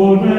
Madonna. 0.00 0.29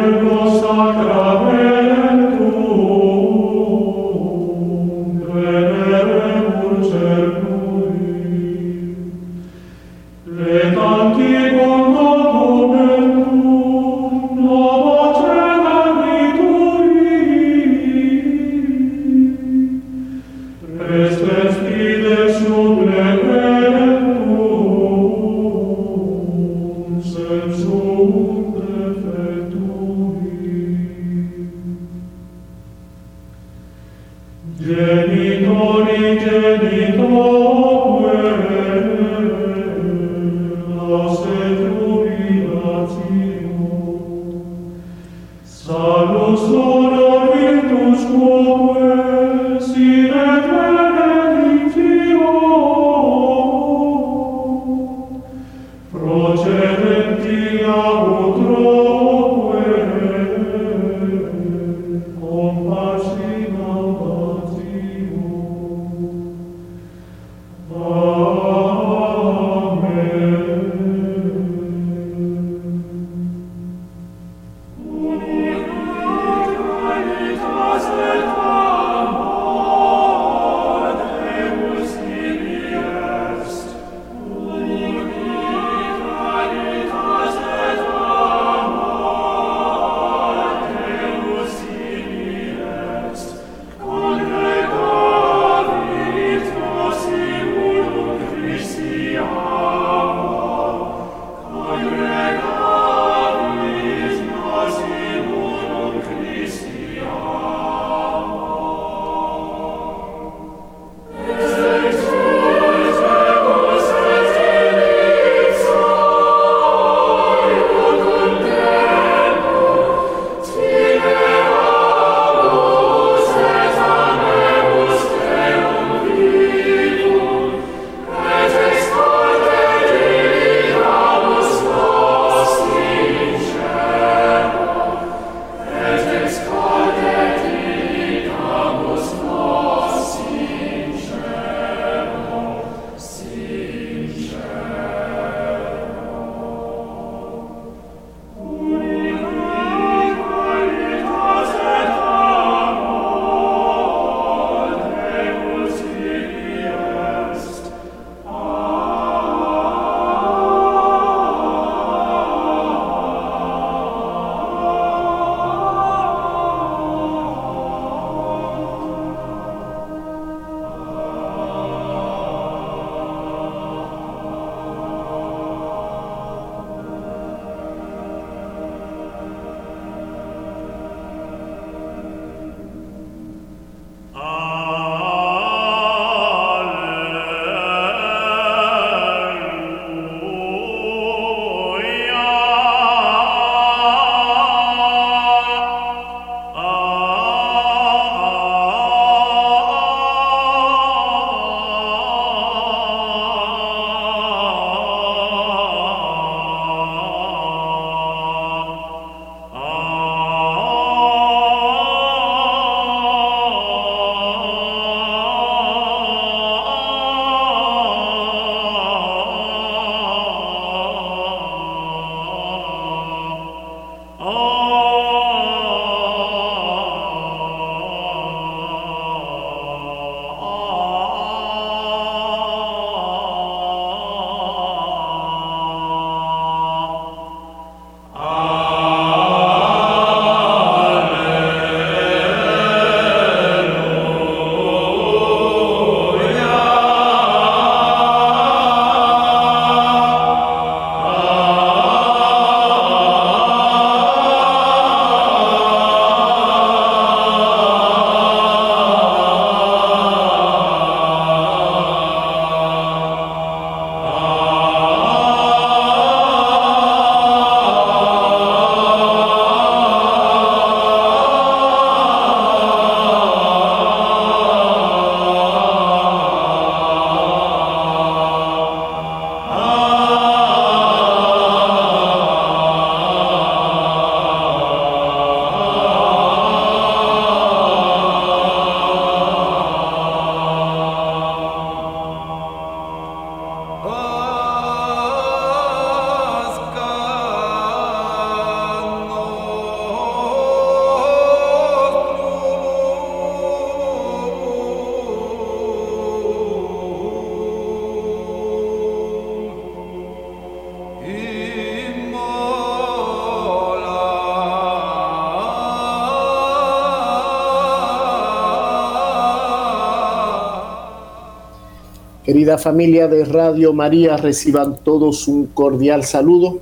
Querida 322.31 322.57
familia 322.57 323.09
de 323.09 323.25
Radio 323.25 323.73
María, 323.73 324.15
reciban 324.15 324.77
todos 324.85 325.27
un 325.27 325.47
cordial 325.47 326.05
saludo 326.05 326.61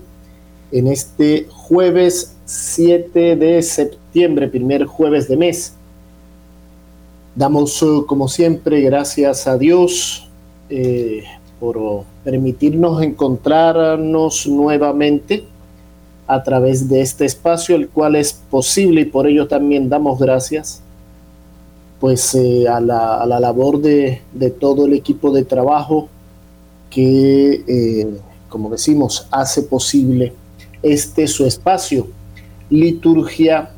en 0.72 0.88
este 0.88 1.46
jueves 1.48 2.36
7 2.46 3.36
de 3.36 3.62
septiembre, 3.62 4.48
primer 4.48 4.86
jueves 4.86 5.28
de 5.28 5.38
mes. 5.38 5.76
Damos, 7.36 7.84
eh, 7.84 7.86
como 8.08 8.28
siempre, 8.28 8.82
gracias 8.82 9.46
a 9.46 9.60
Dios 9.60 10.28
eh, 10.72 11.26
por 11.60 12.04
permitirnos 12.24 13.04
encontrarnos 13.04 14.48
nuevamente 14.48 15.44
a 16.26 16.42
través 16.42 16.90
de 16.90 17.02
este 17.02 17.26
espacio, 17.26 17.76
el 17.76 17.90
cual 17.90 18.16
es 18.16 18.34
posible 18.34 19.02
y 19.02 19.06
por 19.06 19.28
ello 19.28 19.48
también 19.48 19.88
damos 19.88 20.18
gracias 20.18 20.82
pues 22.00 22.34
eh, 22.36 22.68
a, 22.68 22.80
la, 22.80 23.40
labor 23.40 23.82
de, 23.82 24.22
todo 24.60 24.86
el 24.86 24.94
equipo 24.94 25.32
de 25.32 25.44
trabajo 25.44 26.08
que, 26.90 27.64
eh, 27.68 28.08
como 28.48 28.70
decimos, 28.70 29.28
hace 29.32 29.64
posible 29.64 30.34
este 30.82 31.28
su 31.28 31.46
espacio, 31.46 32.08
liturgia 32.70 33.72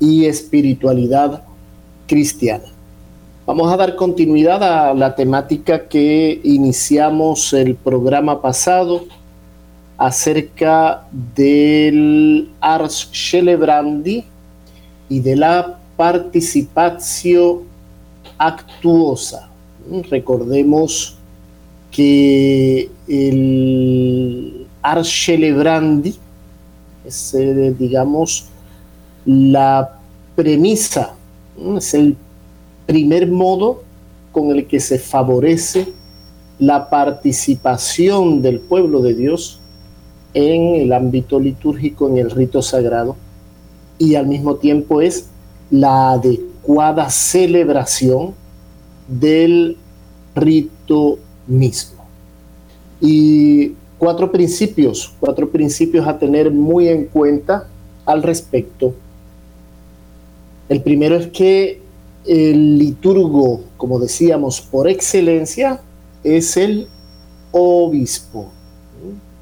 y 0.00 0.24
espiritualidad 0.24 1.44
cristiana. 2.06 2.64
Vamos 3.46 3.72
a 3.72 3.76
dar 3.76 3.94
continuidad 3.94 4.62
a 4.62 4.94
la 4.94 5.14
temática 5.14 5.86
que 5.86 6.40
iniciamos 6.42 7.52
el 7.52 7.76
programa 7.76 8.40
pasado 8.40 9.04
acerca 9.98 11.06
del 11.34 12.50
Ars 12.60 13.08
Celebrandi 13.12 14.24
y 15.08 15.20
de 15.20 15.36
la 15.36 15.78
participatio 15.96 17.62
actuosa. 18.38 19.48
Recordemos 20.10 21.16
que 21.90 22.90
el 23.08 24.66
Arcelebrandi 24.82 26.14
es, 27.04 27.34
eh, 27.34 27.74
digamos, 27.78 28.46
la 29.24 29.98
premisa, 30.34 31.14
es 31.76 31.94
el 31.94 32.16
primer 32.84 33.26
modo 33.30 33.82
con 34.32 34.50
el 34.50 34.66
que 34.66 34.80
se 34.80 34.98
favorece 34.98 35.88
la 36.58 36.90
participación 36.90 38.42
del 38.42 38.60
pueblo 38.60 39.02
de 39.02 39.14
Dios 39.14 39.60
en 40.34 40.74
el 40.74 40.92
ámbito 40.92 41.40
litúrgico, 41.40 42.08
en 42.08 42.18
el 42.18 42.30
rito 42.30 42.60
sagrado, 42.60 43.16
y 43.98 44.14
al 44.14 44.26
mismo 44.26 44.56
tiempo 44.56 45.00
es 45.00 45.30
la 45.70 46.12
adecuada 46.12 47.08
celebración 47.10 48.34
del 49.08 49.76
rito 50.34 51.18
mismo. 51.46 52.04
Y 53.00 53.72
cuatro 53.98 54.30
principios, 54.30 55.12
cuatro 55.20 55.50
principios 55.50 56.06
a 56.06 56.18
tener 56.18 56.50
muy 56.50 56.88
en 56.88 57.06
cuenta 57.06 57.68
al 58.04 58.22
respecto. 58.22 58.94
El 60.68 60.82
primero 60.82 61.16
es 61.16 61.28
que 61.28 61.80
el 62.26 62.78
liturgo, 62.78 63.60
como 63.76 63.98
decíamos, 63.98 64.60
por 64.60 64.88
excelencia, 64.88 65.80
es 66.24 66.56
el 66.56 66.88
obispo, 67.52 68.48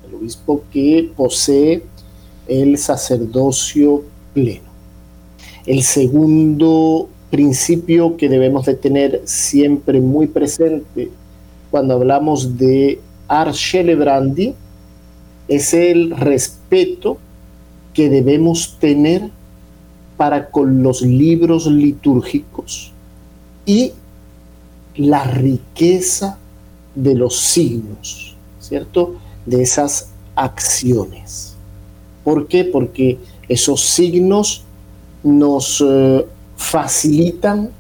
el 0.06 0.14
obispo 0.14 0.62
que 0.70 1.10
posee 1.16 1.82
el 2.46 2.76
sacerdocio 2.76 4.04
pleno. 4.34 4.73
El 5.66 5.82
segundo 5.82 7.08
principio 7.30 8.16
que 8.16 8.28
debemos 8.28 8.66
de 8.66 8.74
tener 8.74 9.22
siempre 9.24 10.00
muy 10.00 10.26
presente 10.26 11.10
cuando 11.70 11.94
hablamos 11.94 12.58
de 12.58 13.00
Archelebrandi 13.28 14.54
es 15.48 15.74
el 15.74 16.10
respeto 16.10 17.18
que 17.94 18.10
debemos 18.10 18.76
tener 18.78 19.30
para 20.16 20.50
con 20.50 20.82
los 20.82 21.02
libros 21.02 21.66
litúrgicos 21.66 22.92
y 23.64 23.92
la 24.96 25.24
riqueza 25.24 26.38
de 26.94 27.14
los 27.14 27.40
signos, 27.40 28.36
¿cierto? 28.60 29.16
De 29.46 29.62
esas 29.62 30.10
acciones. 30.36 31.56
¿Por 32.22 32.46
qué? 32.48 32.64
Porque 32.64 33.18
esos 33.48 33.80
signos 33.80 34.64
nos 35.24 35.82
eh, 35.84 36.24
facilitan 36.56 37.70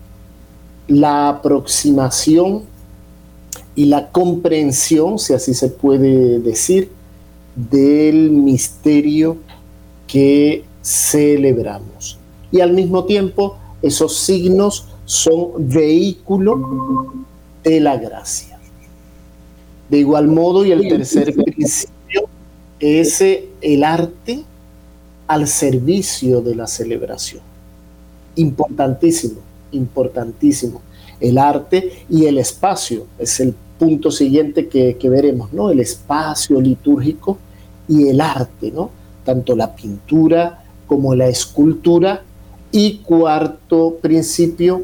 la 0.88 1.28
aproximación 1.28 2.62
y 3.76 3.86
la 3.86 4.10
comprensión, 4.10 5.18
si 5.18 5.34
así 5.34 5.54
se 5.54 5.68
puede 5.68 6.40
decir, 6.40 6.90
del 7.54 8.30
misterio 8.30 9.36
que 10.06 10.64
celebramos. 10.82 12.18
Y 12.50 12.60
al 12.60 12.72
mismo 12.72 13.04
tiempo, 13.04 13.56
esos 13.82 14.16
signos 14.16 14.86
son 15.04 15.68
vehículo 15.68 17.14
de 17.62 17.80
la 17.80 17.96
gracia. 17.96 18.58
De 19.88 19.98
igual 19.98 20.28
modo, 20.28 20.64
y 20.64 20.72
el 20.72 20.88
tercer 20.88 21.34
principio 21.34 22.28
es 22.80 23.22
el 23.60 23.84
arte 23.84 24.44
al 25.26 25.46
servicio 25.46 26.40
de 26.40 26.54
la 26.54 26.66
celebración. 26.66 27.42
Importantísimo, 28.36 29.40
importantísimo. 29.72 30.82
El 31.20 31.38
arte 31.38 32.04
y 32.08 32.26
el 32.26 32.38
espacio 32.38 33.06
es 33.18 33.40
el 33.40 33.54
punto 33.78 34.10
siguiente 34.10 34.68
que, 34.68 35.08
veremos, 35.08 35.52
¿no? 35.52 35.70
El 35.70 35.80
espacio 35.80 36.60
litúrgico 36.60 37.38
y 37.88 38.08
el 38.08 38.20
arte, 38.20 38.70
¿no? 38.70 38.90
Tanto 39.24 39.56
la 39.56 39.74
pintura 39.74 40.64
como 40.86 41.14
la 41.14 41.28
escultura. 41.28 42.22
Y 42.70 42.98
cuarto 42.98 43.98
principio, 44.02 44.82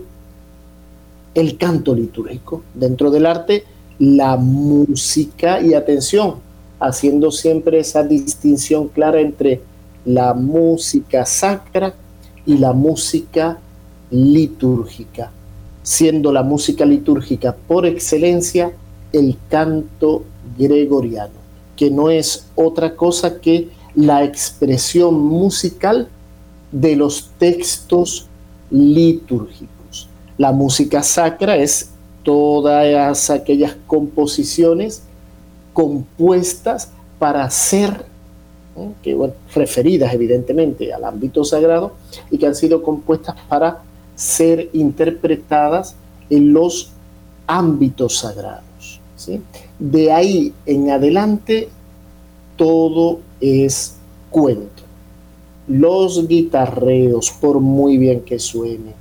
el 1.34 1.58
canto 1.58 1.92
litúrgico. 1.92 2.62
Dentro 2.72 3.10
del 3.10 3.26
arte, 3.26 3.64
la 3.98 4.36
música 4.36 5.60
y 5.60 5.74
atención, 5.74 6.36
haciendo 6.78 7.32
siempre 7.32 7.80
esa 7.80 8.04
distinción 8.04 8.86
clara 8.88 9.20
entre 9.20 9.60
la 10.04 10.34
música 10.34 11.26
sacra 11.26 11.94
y 12.46 12.58
la 12.58 12.72
música 12.72 13.58
litúrgica, 14.10 15.30
siendo 15.82 16.32
la 16.32 16.42
música 16.42 16.84
litúrgica 16.84 17.54
por 17.54 17.86
excelencia 17.86 18.72
el 19.12 19.36
canto 19.48 20.24
gregoriano, 20.58 21.34
que 21.76 21.90
no 21.90 22.10
es 22.10 22.46
otra 22.54 22.96
cosa 22.96 23.40
que 23.40 23.68
la 23.94 24.24
expresión 24.24 25.20
musical 25.20 26.08
de 26.72 26.96
los 26.96 27.30
textos 27.38 28.26
litúrgicos. 28.70 30.08
La 30.38 30.52
música 30.52 31.02
sacra 31.02 31.56
es 31.56 31.90
todas 32.22 33.30
aquellas 33.30 33.76
composiciones 33.86 35.02
compuestas 35.72 36.90
para 37.18 37.48
ser 37.50 38.06
que 39.02 39.16
referidas 39.54 40.14
evidentemente 40.14 40.92
al 40.92 41.04
ámbito 41.04 41.44
sagrado 41.44 41.92
y 42.30 42.38
que 42.38 42.46
han 42.46 42.54
sido 42.54 42.82
compuestas 42.82 43.36
para 43.48 43.82
ser 44.14 44.70
interpretadas 44.72 45.96
en 46.28 46.52
los 46.52 46.90
ámbitos 47.46 48.18
sagrados. 48.18 49.00
De 49.78 50.12
ahí 50.12 50.52
en 50.66 50.90
adelante 50.90 51.68
todo 52.56 53.20
es 53.40 53.96
cuento. 54.30 54.82
Los 55.68 56.26
guitarreos, 56.26 57.30
por 57.30 57.60
muy 57.60 57.98
bien 57.98 58.22
que 58.22 58.38
suene, 58.38 58.94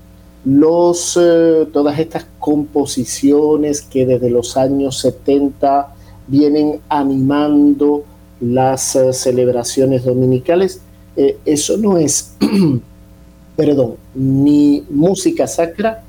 los, 0.45 1.17
eh, 1.21 1.67
todas 1.73 1.99
estas 1.99 2.25
composiciones 2.39 3.81
que 3.81 4.05
desde 4.05 4.29
los 4.29 4.55
años 4.55 4.99
70 4.99 5.93
vienen 6.27 6.79
animando 6.89 8.03
las 8.39 8.95
eh, 8.95 9.13
celebraciones 9.13 10.05
dominicales, 10.05 10.81
eh, 11.15 11.37
eso 11.45 11.77
no 11.77 11.97
es, 11.97 12.35
perdón, 13.55 13.95
ni 14.13 14.83
música 14.89 15.47
sacra 15.47 16.03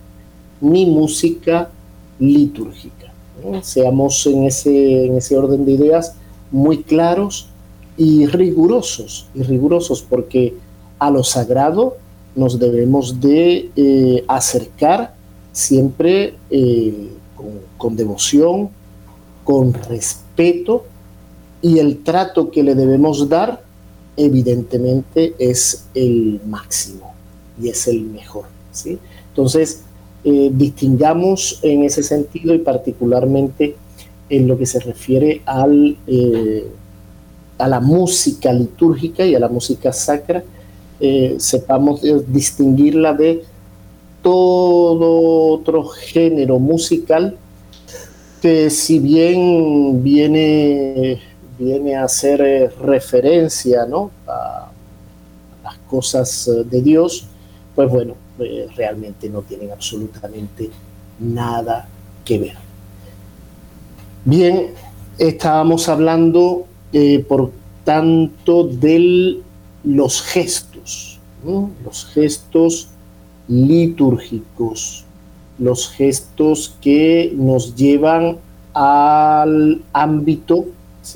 ni 0.61 0.87
música 0.87 1.71
litúrgica. 2.19 3.13
Seamos 3.63 4.27
en 4.27 4.45
ese, 4.45 5.07
en 5.07 5.17
ese 5.17 5.39
orden 5.39 5.65
de 5.65 5.73
ideas 5.73 6.15
muy 6.51 6.83
claros 6.83 7.49
y 7.97 8.27
rigurosos, 8.27 9.27
y 9.35 9.43
rigurosos 9.43 10.03
porque 10.03 10.55
a 10.99 11.11
lo 11.11 11.25
sagrado 11.25 11.97
nos 12.37 12.59
debemos 12.59 13.21
de 13.21 13.71
eh, 13.75 14.25
acercar 14.29 15.15
siempre 15.53 16.35
con 17.79 17.97
devoción, 17.97 18.69
con 19.43 19.73
respeto, 19.73 20.85
y 21.62 21.79
el 21.79 22.02
trato 22.02 22.50
que 22.50 22.62
le 22.62 22.75
debemos 22.75 23.29
dar 23.29 23.62
evidentemente 24.17 25.35
es 25.38 25.87
el 25.95 26.40
máximo 26.47 27.12
y 27.61 27.69
es 27.69 27.87
el 27.87 28.02
mejor. 28.02 28.45
¿sí? 28.73 28.99
Entonces, 29.29 29.83
eh, 30.25 30.50
distingamos 30.52 31.59
en 31.62 31.85
ese 31.85 32.02
sentido 32.02 32.55
y 32.55 32.59
particularmente 32.59 33.76
en 34.29 34.47
lo 34.47 34.59
que 34.59 34.67
se 34.67 34.81
refiere 34.81 35.43
al, 35.47 35.97
eh, 36.07 36.69
a 37.59 37.69
la 37.69 37.81
música 37.81 38.52
litúrgica 38.52 39.25
y 39.25 39.35
a 39.35 39.40
la 39.40 39.49
música 39.49 39.93
sacra, 39.93 40.43
eh, 41.00 41.37
sepamos 41.38 42.02
distinguirla 42.29 43.14
de 43.14 43.43
todo 44.23 45.52
otro 45.52 45.85
género 45.85 46.59
musical 46.59 47.38
que 48.43 48.71
si 48.71 48.99
bien 48.99 50.02
viene, 50.02 51.21
viene 51.61 51.95
a 51.95 52.05
hacer 52.05 52.40
eh, 52.40 52.69
referencia 52.81 53.85
¿no? 53.85 54.11
a 54.26 54.71
las 55.62 55.76
cosas 55.88 56.50
de 56.71 56.81
Dios, 56.81 57.26
pues 57.75 57.90
bueno, 57.90 58.14
realmente 58.75 59.29
no 59.29 59.43
tienen 59.43 59.71
absolutamente 59.71 60.71
nada 61.19 61.87
que 62.25 62.38
ver. 62.38 62.57
Bien, 64.25 64.69
estábamos 65.19 65.88
hablando, 65.88 66.67
eh, 66.93 67.25
por 67.29 67.52
tanto, 67.85 68.64
de 68.64 69.40
los 69.85 70.23
gestos, 70.23 71.19
los 71.85 72.07
gestos 72.07 72.88
litúrgicos, 73.49 75.05
los 75.59 75.90
gestos 75.90 76.75
que 76.81 77.33
nos 77.37 77.75
llevan 77.75 78.38
al 78.73 79.83
ámbito, 79.93 80.67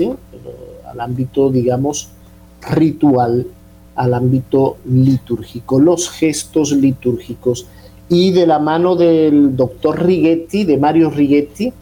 al 0.01 1.01
ámbito, 1.01 1.51
digamos, 1.51 2.09
ritual, 2.71 3.47
al 3.97 4.15
ámbito 4.15 4.77
litúrgico, 4.87 5.79
los 5.79 6.11
gestos 6.11 6.73
litúrgicos. 6.73 7.67
Y 8.09 8.33
de 8.33 8.47
la 8.47 8.59
mano 8.59 8.97
del 8.97 9.57
doctor 9.57 10.05
Righetti, 10.05 10.65
de 10.65 10.77
Mario 10.77 11.11
Righetti, 11.11 11.73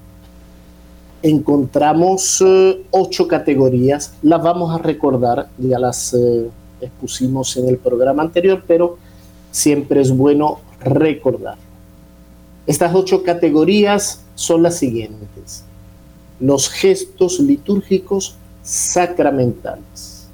encontramos 1.22 2.42
eh, 2.44 2.82
ocho 2.90 3.26
categorías. 3.26 4.14
Las 4.22 4.42
vamos 4.42 4.74
a 4.74 4.78
recordar, 4.78 5.48
ya 5.58 5.78
las 5.78 6.14
eh, 6.14 6.48
expusimos 6.80 7.56
en 7.56 7.68
el 7.68 7.78
programa 7.78 8.22
anterior, 8.22 8.62
pero 8.66 8.98
siempre 9.50 10.00
es 10.00 10.16
bueno 10.16 10.60
recordar. 10.80 11.56
Estas 12.66 12.94
ocho 12.94 13.22
categorías 13.22 14.22
son 14.34 14.62
las 14.62 14.78
siguientes. 14.78 15.64
Los 16.42 16.68
gestos 16.68 17.40
litúrgicos 17.40 18.34
sacramentales. 18.62 20.26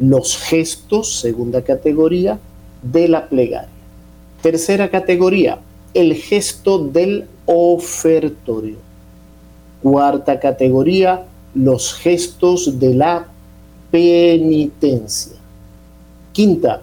Los 0.00 0.36
gestos, 0.36 1.20
segunda 1.20 1.62
categoría, 1.62 2.40
de 2.82 3.06
la 3.06 3.28
plegaria. 3.28 3.68
Tercera 4.42 4.90
categoría, 4.90 5.60
el 5.94 6.14
gesto 6.14 6.78
del 6.78 7.28
ofertorio 7.46 8.78
Cuarta 9.82 10.38
categoría, 10.38 11.24
los 11.56 11.92
gestos 11.94 12.78
de 12.78 12.94
la 12.94 13.26
penitencia. 13.90 15.36
Quinta, 16.32 16.82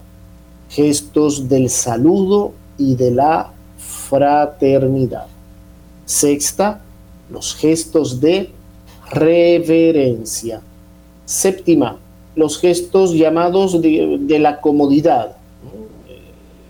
gestos 0.69 1.47
del 1.47 1.69
saludo 1.69 2.51
y 2.77 2.95
de 2.95 3.11
la 3.11 3.53
fraternidad. 3.77 5.27
Sexta, 6.05 6.81
los 7.31 7.55
gestos 7.55 8.19
de 8.19 8.51
reverencia. 9.09 10.61
Séptima, 11.25 11.97
los 12.35 12.59
gestos 12.59 13.13
llamados 13.13 13.81
de, 13.81 14.39
la 14.39 14.61
comodidad, 14.61 15.35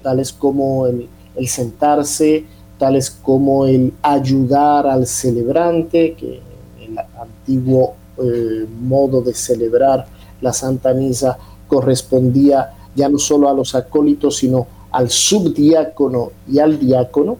tales 0.01 0.33
como 0.33 0.87
el 0.87 1.47
sentarse, 1.47 2.45
tales 2.79 3.11
como 3.11 3.67
el 3.67 3.93
ayudar 4.01 4.87
al 4.87 5.05
celebrante, 5.05 6.15
que 6.15 6.39
el 6.81 6.97
antiguo 6.97 7.93
eh, 8.17 8.65
modo 8.81 9.21
de 9.21 9.33
celebrar 9.33 10.07
la 10.41 10.53
Santa 10.53 10.93
Misa 10.93 11.37
correspondía 11.67 12.71
ya 12.95 13.07
no 13.09 13.19
solo 13.19 13.49
a 13.49 13.53
los 13.53 13.75
acólitos, 13.75 14.37
sino 14.37 14.65
al 14.91 15.09
subdiácono 15.09 16.31
y 16.47 16.57
al 16.57 16.79
diácono, 16.79 17.37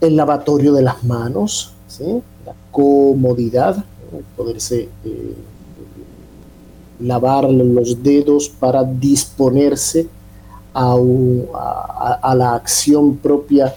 el 0.00 0.16
lavatorio 0.16 0.72
de 0.72 0.82
las 0.82 1.04
manos, 1.04 1.74
comodidad, 2.70 3.84
poderse 4.36 4.88
eh, 5.04 5.34
lavar 7.00 7.50
los 7.50 8.02
dedos 8.02 8.48
para 8.48 8.84
disponerse 8.84 10.08
a, 10.74 12.34
la 12.36 12.54
acción 12.54 13.16
propia 13.16 13.74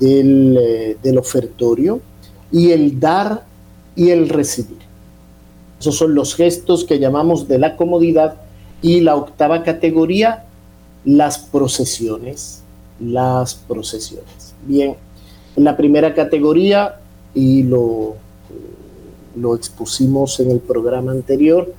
eh, 0.00 0.96
del, 1.02 1.18
ofertorio 1.18 2.00
y 2.52 2.70
el 2.70 2.98
dar 3.00 3.44
y 3.96 4.10
el 4.10 4.28
recibir. 4.28 4.78
Esos 5.78 5.96
son 5.96 6.14
los 6.14 6.34
gestos 6.34 6.84
que 6.84 6.98
llamamos 6.98 7.48
de 7.48 7.58
la 7.58 7.76
comodidad 7.76 8.36
y 8.82 9.00
la 9.00 9.16
octava 9.16 9.62
categoría, 9.62 10.44
las 11.04 11.38
procesiones. 11.38 12.62
Las 13.00 13.54
procesiones. 13.54 14.54
Bien, 14.66 14.96
en 15.56 15.64
la 15.64 15.76
primera 15.76 16.14
categoría, 16.14 17.00
y 17.34 17.62
lo, 17.62 18.16
lo 19.36 19.54
expusimos 19.54 20.40
en 20.40 20.50
el 20.50 20.60
programa 20.60 21.12
anterior, 21.12 21.72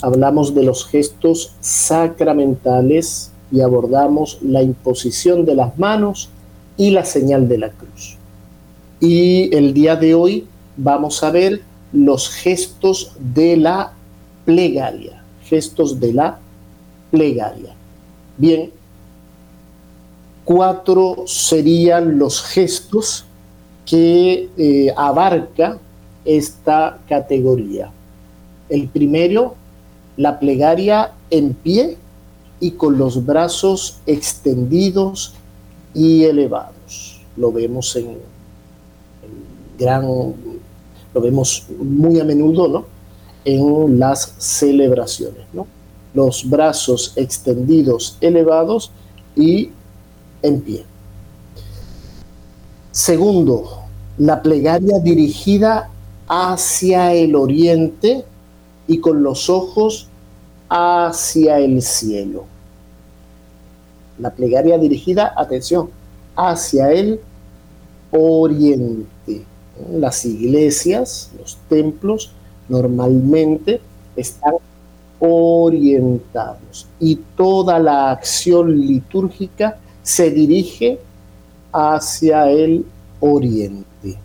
hablamos 0.00 0.54
de 0.54 0.62
los 0.64 0.86
gestos 0.86 1.54
sacramentales 1.60 3.30
y 3.50 3.60
abordamos 3.60 4.38
la 4.42 4.62
imposición 4.62 5.44
de 5.44 5.54
las 5.54 5.78
manos 5.78 6.30
y 6.76 6.90
la 6.90 7.04
señal 7.04 7.48
de 7.48 7.58
la 7.58 7.70
cruz. 7.70 8.16
Y 9.00 9.54
el 9.54 9.74
día 9.74 9.96
de 9.96 10.14
hoy 10.14 10.46
vamos 10.76 11.22
a 11.22 11.30
ver 11.30 11.62
los 11.92 12.30
gestos 12.30 13.12
de 13.18 13.56
la 13.56 13.92
plegaria, 14.44 15.22
gestos 15.44 16.00
de 16.00 16.12
la 16.12 16.38
plegaria. 17.10 17.74
Bien, 18.38 18.70
cuatro 20.44 21.24
serían 21.26 22.18
los 22.18 22.42
gestos 22.42 23.26
que 23.86 24.48
eh, 24.56 24.92
abarca 24.96 25.78
esta 26.24 26.98
categoría. 27.08 27.90
El 28.68 28.88
primero, 28.88 29.54
la 30.16 30.38
plegaria 30.38 31.12
en 31.30 31.54
pie 31.54 31.96
y 32.60 32.72
con 32.72 32.96
los 32.96 33.24
brazos 33.24 33.98
extendidos 34.06 35.34
y 35.94 36.24
elevados. 36.24 37.20
Lo 37.36 37.50
vemos 37.50 37.96
en, 37.96 38.18
gran, 39.78 40.04
lo 40.06 41.20
vemos 41.20 41.66
muy 41.78 42.20
a 42.20 42.24
menudo, 42.24 42.68
¿no? 42.68 42.84
En 43.44 43.98
las 43.98 44.34
celebraciones, 44.38 45.44
¿no? 45.52 45.66
Los 46.14 46.48
brazos 46.48 47.12
extendidos, 47.16 48.16
elevados 48.20 48.92
y 49.34 49.70
en 50.42 50.60
pie. 50.60 50.84
Segundo, 52.92 53.80
la 54.18 54.40
plegaria 54.40 55.00
dirigida 55.00 55.90
hacia 56.28 57.12
el 57.12 57.34
oriente 57.34 58.24
y 58.86 58.98
con 59.00 59.22
los 59.22 59.50
ojos 59.50 60.08
hacia 60.68 61.58
el 61.58 61.82
cielo 61.82 62.44
la 64.18 64.30
plegaria 64.30 64.78
dirigida, 64.78 65.34
atención, 65.36 65.90
hacia 66.36 66.92
el 66.92 67.20
oriente. 68.12 69.44
Las 69.90 70.24
iglesias, 70.24 71.30
los 71.38 71.56
templos, 71.68 72.30
normalmente 72.68 73.80
están 74.16 74.54
orientados 75.18 76.86
y 77.00 77.16
toda 77.36 77.78
la 77.78 78.10
acción 78.10 78.80
litúrgica 78.86 79.78
se 80.02 80.30
dirige 80.30 80.98
hacia 81.72 82.50
el 82.50 82.84
oriente, 83.20 84.16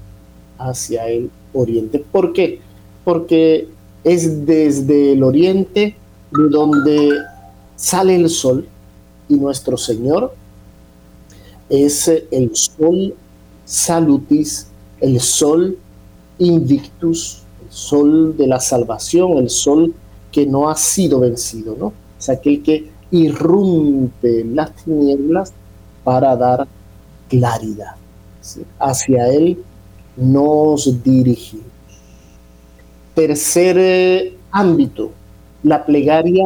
hacia 0.57 1.07
el 1.07 1.29
oriente. 1.53 2.03
¿Por 2.11 2.33
qué? 2.33 2.59
Porque 3.03 3.67
es 4.03 4.45
desde 4.45 5.13
el 5.13 5.23
oriente 5.23 5.95
donde 6.31 7.11
sale 7.75 8.15
el 8.15 8.29
sol 8.29 8.67
y 9.29 9.35
nuestro 9.35 9.77
Señor 9.77 10.33
es 11.69 12.07
el 12.07 12.55
sol 12.55 13.13
salutis, 13.65 14.67
el 15.01 15.19
sol 15.19 15.77
invictus, 16.39 17.43
el 17.65 17.71
sol 17.71 18.37
de 18.37 18.47
la 18.47 18.59
salvación, 18.59 19.37
el 19.37 19.49
sol 19.49 19.93
que 20.31 20.45
no 20.45 20.69
ha 20.69 20.75
sido 20.75 21.19
vencido, 21.19 21.75
¿no? 21.77 21.93
Es 22.17 22.29
aquel 22.29 22.63
que 22.63 22.89
irrumpe 23.11 24.45
las 24.45 24.73
tinieblas 24.75 25.53
para 26.03 26.35
dar 26.35 26.67
claridad. 27.27 27.95
Hacia 28.79 29.27
Él 29.29 29.63
nos 30.15 31.03
dirigimos. 31.03 31.65
Tercer 33.13 33.77
eh, 33.79 34.37
ámbito, 34.51 35.11
la 35.63 35.85
plegaria 35.85 36.45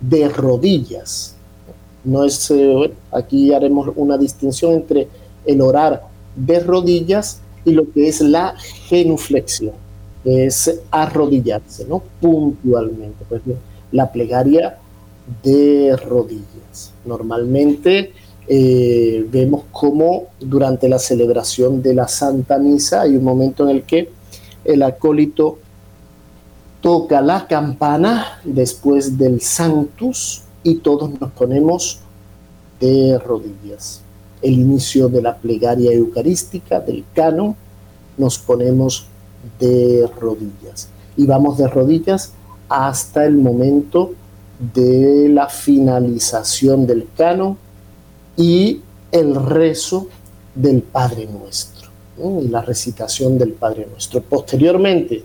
de 0.00 0.28
rodillas. 0.28 1.36
No 2.04 2.24
es, 2.24 2.50
eh, 2.50 2.92
aquí 3.12 3.52
haremos 3.52 3.90
una 3.96 4.16
distinción 4.16 4.72
entre 4.72 5.08
el 5.44 5.60
orar 5.60 6.02
de 6.34 6.60
rodillas 6.60 7.40
y 7.64 7.72
lo 7.72 7.90
que 7.92 8.08
es 8.08 8.20
la 8.20 8.54
genuflexión, 8.88 9.74
que 10.24 10.46
es 10.46 10.80
arrodillarse, 10.90 11.84
¿no? 11.84 12.02
Puntualmente. 12.20 13.24
Pues 13.28 13.42
la 13.92 14.10
plegaria 14.10 14.78
de 15.42 15.96
rodillas. 15.96 16.92
Normalmente 17.04 18.12
eh, 18.52 19.24
vemos 19.30 19.62
cómo 19.70 20.24
durante 20.40 20.88
la 20.88 20.98
celebración 20.98 21.80
de 21.82 21.94
la 21.94 22.08
Santa 22.08 22.58
Misa 22.58 23.02
hay 23.02 23.14
un 23.14 23.22
momento 23.22 23.62
en 23.62 23.76
el 23.76 23.84
que 23.84 24.10
el 24.64 24.82
acólito 24.82 25.58
toca 26.80 27.20
la 27.20 27.46
campana 27.46 28.40
después 28.42 29.16
del 29.16 29.40
Sanctus 29.40 30.42
y 30.64 30.78
todos 30.78 31.12
nos 31.20 31.30
ponemos 31.30 32.00
de 32.80 33.20
rodillas. 33.24 34.00
El 34.42 34.54
inicio 34.54 35.08
de 35.08 35.22
la 35.22 35.36
plegaria 35.36 35.92
eucarística, 35.92 36.80
del 36.80 37.04
canon, 37.14 37.54
nos 38.18 38.36
ponemos 38.36 39.06
de 39.60 40.10
rodillas. 40.20 40.88
Y 41.16 41.24
vamos 41.24 41.56
de 41.56 41.68
rodillas 41.68 42.32
hasta 42.68 43.24
el 43.24 43.36
momento 43.36 44.10
de 44.74 45.28
la 45.28 45.48
finalización 45.48 46.84
del 46.84 47.06
canon 47.16 47.69
y 48.40 48.80
el 49.12 49.34
rezo 49.34 50.08
del 50.54 50.80
Padre 50.80 51.26
Nuestro, 51.26 51.90
y 52.42 52.48
la 52.48 52.62
recitación 52.62 53.36
del 53.36 53.52
Padre 53.52 53.86
Nuestro. 53.90 54.22
Posteriormente, 54.22 55.22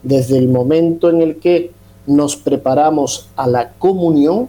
desde 0.00 0.38
el 0.38 0.46
momento 0.48 1.10
en 1.10 1.22
el 1.22 1.38
que 1.38 1.72
nos 2.06 2.36
preparamos 2.36 3.28
a 3.34 3.48
la 3.48 3.72
comunión 3.72 4.48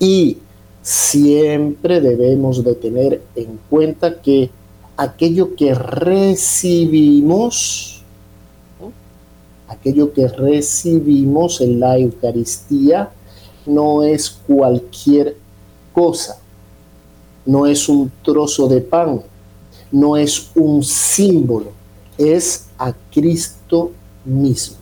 y 0.00 0.38
siempre 0.82 2.00
debemos 2.00 2.64
de 2.64 2.74
tener 2.74 3.22
en 3.36 3.60
cuenta 3.70 4.20
que 4.20 4.50
aquello 4.96 5.54
que 5.54 5.72
recibimos, 5.74 6.42
aquello 9.68 10.12
que 10.12 10.26
recibimos 10.26 11.60
en 11.60 11.78
la 11.78 11.96
Eucaristía 11.98 13.10
no 13.64 14.02
es 14.02 14.28
cualquier 14.28 15.36
cosa, 15.92 16.40
no 17.50 17.66
es 17.66 17.88
un 17.88 18.12
trozo 18.22 18.68
de 18.68 18.80
pan, 18.80 19.22
no 19.90 20.16
es 20.16 20.50
un 20.54 20.84
símbolo, 20.84 21.72
es 22.16 22.66
a 22.78 22.92
Cristo 23.12 23.90
mismo. 24.24 24.76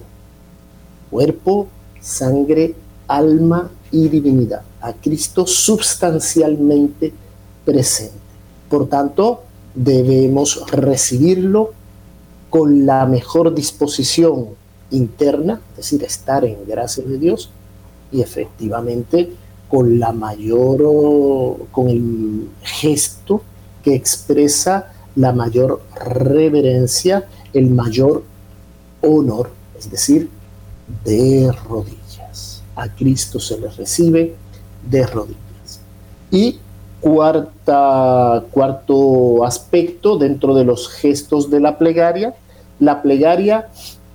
Cuerpo, 1.11 1.69
sangre, 1.99 2.75
alma 3.07 3.71
y 3.91 4.09
divinidad. 4.11 4.61
A 4.83 4.93
Cristo 4.93 5.47
sustancialmente 5.47 7.11
presente. 7.65 8.19
Por 8.69 8.87
tanto, 8.87 9.45
debemos 9.75 10.71
recibirlo 10.71 11.71
con 12.51 12.85
la 12.85 13.07
mejor 13.07 13.55
disposición 13.55 14.49
interna, 14.91 15.59
es 15.71 15.77
decir, 15.77 16.03
estar 16.03 16.45
en 16.45 16.67
gracia 16.67 17.03
de 17.03 17.17
Dios 17.17 17.51
y 18.13 18.21
efectivamente 18.21 19.33
con 19.69 19.99
la 19.99 20.13
mayor, 20.13 20.79
con 21.71 21.89
el 21.89 22.49
gesto 22.63 23.43
que 23.83 23.95
expresa 23.95 24.93
la 25.17 25.33
mayor 25.33 25.83
reverencia, 26.05 27.27
el 27.53 27.71
mayor 27.71 28.23
honor, 29.03 29.51
es 29.79 29.91
decir, 29.91 30.31
de 31.05 31.53
rodillas. 31.69 32.63
A 32.77 32.89
Cristo 32.89 33.41
se 33.41 33.59
le 33.59 33.69
recibe 33.69 34.37
de 34.89 35.07
rodillas. 35.07 35.81
Y 36.31 36.59
cuarta, 37.01 38.45
cuarto 38.51 39.45
aspecto 39.45 40.19
dentro 40.19 40.55
de 40.55 40.65
los 40.65 40.89
gestos 40.89 41.51
de 41.51 41.61
la 41.61 41.79
plegaria, 41.79 42.35
la 42.81 43.03
plegaria 43.03 43.69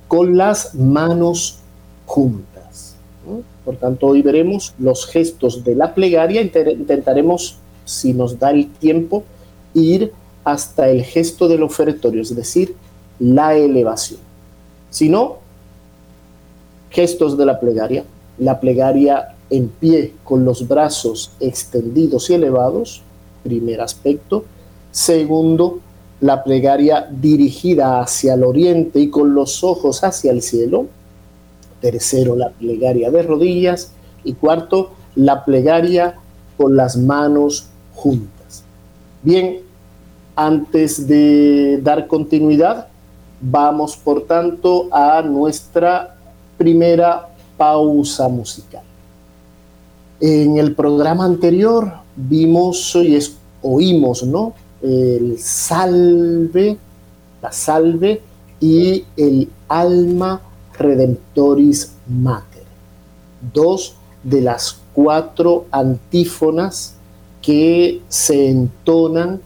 con 0.08 0.36
las 0.36 0.74
manos 0.74 1.58
juntas. 2.06 2.96
Por 3.64 3.76
tanto, 3.76 4.08
hoy 4.08 4.22
veremos 4.22 4.74
los 4.78 5.06
gestos 5.06 5.64
de 5.64 5.74
la 5.74 5.94
plegaria. 5.94 6.42
Intentaremos, 6.42 7.56
si 7.84 8.12
nos 8.12 8.38
da 8.38 8.50
el 8.50 8.70
tiempo, 8.70 9.24
ir 9.72 10.12
hasta 10.44 10.88
el 10.88 11.02
gesto 11.02 11.48
del 11.48 11.62
ofertorio, 11.62 12.22
es 12.22 12.34
decir, 12.34 12.74
la 13.18 13.56
elevación. 13.56 14.20
Si 14.90 15.08
no, 15.08 15.38
gestos 16.90 17.36
de 17.36 17.46
la 17.46 17.58
plegaria. 17.58 18.04
La 18.38 18.60
plegaria 18.60 19.34
en 19.50 19.68
pie 19.68 20.12
con 20.24 20.44
los 20.44 20.66
brazos 20.66 21.30
extendidos 21.40 22.30
y 22.30 22.34
elevados, 22.34 23.02
primer 23.42 23.80
aspecto. 23.80 24.44
Segundo, 24.90 25.80
la 26.20 26.42
plegaria 26.42 27.08
dirigida 27.10 28.00
hacia 28.00 28.34
el 28.34 28.44
oriente 28.44 29.00
y 29.00 29.10
con 29.10 29.34
los 29.34 29.62
ojos 29.64 30.02
hacia 30.04 30.32
el 30.32 30.42
cielo. 30.42 30.86
Tercero, 31.84 32.34
la 32.34 32.48
plegaria 32.48 33.10
de 33.10 33.22
rodillas. 33.22 33.92
Y 34.24 34.32
cuarto, 34.32 34.92
la 35.14 35.44
plegaria 35.44 36.14
con 36.56 36.76
las 36.76 36.96
manos 36.96 37.66
juntas. 37.94 38.64
Bien, 39.22 39.60
antes 40.34 41.06
de 41.06 41.78
dar 41.82 42.06
continuidad, 42.06 42.88
Vamos, 43.46 43.94
por 43.96 44.22
tanto, 44.22 44.88
a 44.90 45.20
nuestra 45.20 46.16
primera 46.56 47.28
pausa 47.58 48.26
musical. 48.26 48.82
En 50.18 50.56
el 50.56 50.74
programa 50.74 51.26
anterior 51.26 51.92
vimos 52.16 52.94
y 52.94 53.18
oímos, 53.60 54.22
¿no? 54.22 54.54
El 54.80 55.38
salve, 55.38 56.78
la 57.42 57.52
salve 57.52 58.22
y 58.60 59.04
el 59.14 59.50
alma 59.68 60.40
redemptoris 60.78 61.92
mater. 62.08 62.62
Dos 63.52 63.96
de 64.22 64.40
las 64.40 64.78
cuatro 64.92 65.66
antífonas 65.70 66.94
que 67.42 68.00
se 68.08 68.48
entonan 68.48 69.40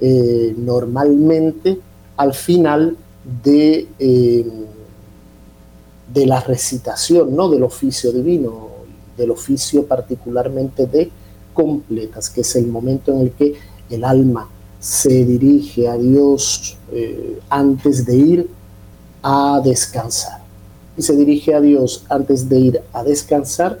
eh, 0.00 0.54
normalmente 0.56 1.78
al 2.16 2.34
final 2.34 2.96
de, 3.42 3.88
eh, 3.98 4.46
de 6.12 6.26
la 6.26 6.40
recitación, 6.40 7.34
¿no? 7.34 7.48
Del 7.48 7.62
oficio 7.62 8.12
divino, 8.12 8.68
del 9.16 9.30
oficio 9.30 9.86
particularmente 9.86 10.86
de 10.86 11.10
completas, 11.54 12.28
que 12.30 12.42
es 12.42 12.56
el 12.56 12.66
momento 12.66 13.12
en 13.12 13.20
el 13.20 13.32
que 13.32 13.54
el 13.90 14.04
alma 14.04 14.48
se 14.78 15.24
dirige 15.24 15.88
a 15.88 15.96
Dios 15.96 16.76
eh, 16.92 17.40
antes 17.48 18.06
de 18.06 18.16
ir 18.16 18.50
a 19.22 19.60
descansar. 19.64 20.37
Y 20.98 21.02
se 21.02 21.16
dirige 21.16 21.54
a 21.54 21.60
Dios 21.60 22.04
antes 22.10 22.48
de 22.48 22.58
ir 22.58 22.80
a 22.92 23.04
descansar, 23.04 23.78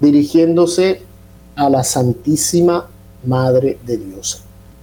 dirigiéndose 0.00 1.00
a 1.56 1.70
la 1.70 1.82
Santísima 1.82 2.86
Madre 3.24 3.78
de 3.86 3.96
Dios, 3.96 4.42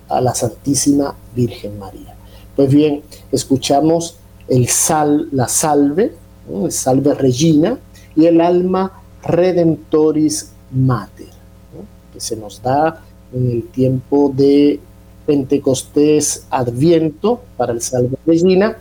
a 0.09 0.19
la 0.19 0.33
Santísima 0.33 1.15
Virgen 1.35 1.77
María. 1.77 2.15
Pues 2.55 2.73
bien, 2.73 3.03
escuchamos 3.31 4.17
el 4.47 4.67
sal, 4.67 5.29
la 5.31 5.47
salve, 5.47 6.15
el 6.51 6.71
salve 6.71 7.13
regina, 7.13 7.77
y 8.15 8.25
el 8.25 8.41
alma 8.41 8.91
redemptoris 9.23 10.51
mater, 10.71 11.29
que 12.11 12.19
se 12.19 12.35
nos 12.35 12.61
da 12.61 13.01
en 13.31 13.51
el 13.51 13.67
tiempo 13.67 14.33
de 14.35 14.79
Pentecostés 15.25 16.45
Adviento 16.49 17.41
para 17.57 17.73
el 17.73 17.81
salve 17.81 18.17
regina 18.25 18.77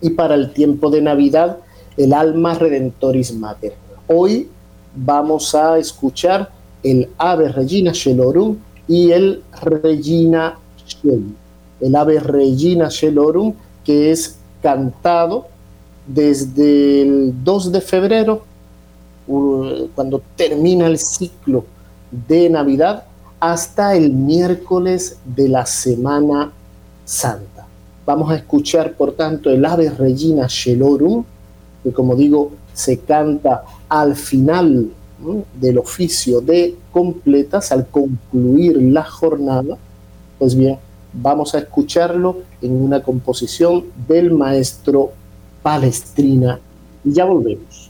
y 0.00 0.10
para 0.10 0.34
el 0.34 0.52
tiempo 0.52 0.90
de 0.90 1.02
Navidad 1.02 1.58
el 1.96 2.12
alma 2.12 2.54
redemptoris 2.54 3.34
mater. 3.34 3.74
Hoy 4.06 4.48
vamos 4.94 5.54
a 5.54 5.78
escuchar 5.78 6.50
el 6.82 7.08
ave 7.18 7.48
regina 7.48 7.92
shelorum 7.92 8.56
y 8.86 9.10
el 9.10 9.42
regina 9.62 10.58
Shel 10.86 11.24
el 11.80 11.94
ave 11.94 12.20
Regina 12.20 12.88
Shelorum, 12.88 13.54
que 13.84 14.10
es 14.10 14.36
cantado 14.62 15.46
desde 16.06 17.02
el 17.02 17.44
2 17.44 17.72
de 17.72 17.80
febrero, 17.80 18.44
cuando 19.94 20.22
termina 20.36 20.86
el 20.86 20.98
ciclo 20.98 21.64
de 22.28 22.48
Navidad, 22.48 23.04
hasta 23.40 23.94
el 23.94 24.12
miércoles 24.12 25.18
de 25.24 25.48
la 25.48 25.66
Semana 25.66 26.52
Santa. 27.04 27.65
Vamos 28.06 28.30
a 28.30 28.36
escuchar, 28.36 28.94
por 28.94 29.12
tanto, 29.12 29.50
el 29.50 29.64
ave 29.64 29.90
Regina 29.90 30.46
Shelorum, 30.48 31.24
que 31.82 31.92
como 31.92 32.14
digo, 32.14 32.52
se 32.72 33.00
canta 33.00 33.64
al 33.88 34.16
final 34.16 34.88
del 35.60 35.78
oficio 35.78 36.40
de 36.40 36.76
completas, 36.92 37.72
al 37.72 37.86
concluir 37.88 38.80
la 38.80 39.02
jornada. 39.02 39.76
Pues 40.38 40.54
bien, 40.54 40.78
Vamos 41.18 41.54
a 41.54 41.58
escucharlo 41.58 42.42
en 42.60 42.72
una 42.72 43.02
composición 43.02 43.84
del 44.06 44.32
maestro 44.32 45.12
Palestrina 45.62 46.60
y 47.02 47.12
ya 47.12 47.24
volvemos. 47.24 47.85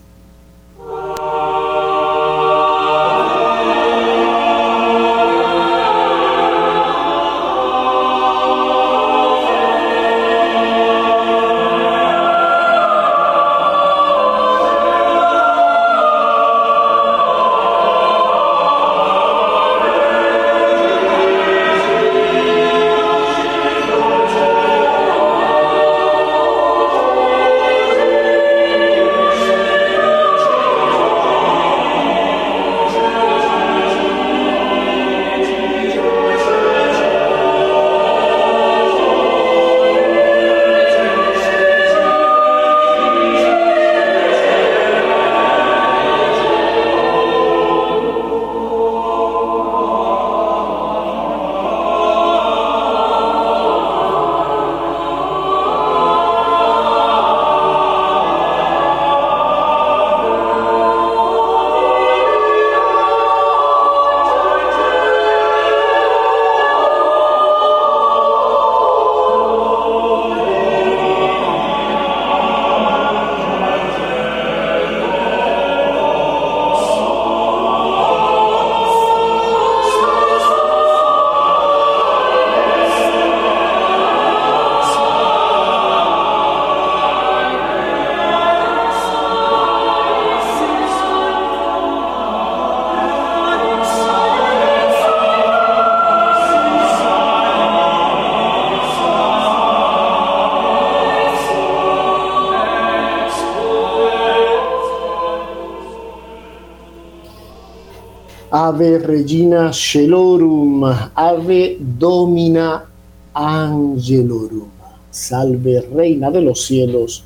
Ave 108.76 108.98
Regina 108.98 109.72
Celorum, 109.72 110.84
Ave 111.14 111.78
Domina 111.80 112.84
Angelorum. 113.32 114.68
Salve 115.10 115.80
Reina 115.80 116.30
de 116.30 116.42
los 116.42 116.66
cielos, 116.66 117.24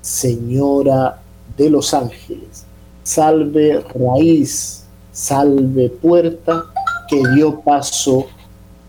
Señora 0.00 1.20
de 1.54 1.68
los 1.68 1.92
ángeles. 1.92 2.64
Salve 3.02 3.84
raíz, 3.94 4.86
salve 5.12 5.90
puerta 5.90 6.64
que 7.10 7.22
dio 7.34 7.60
paso 7.60 8.28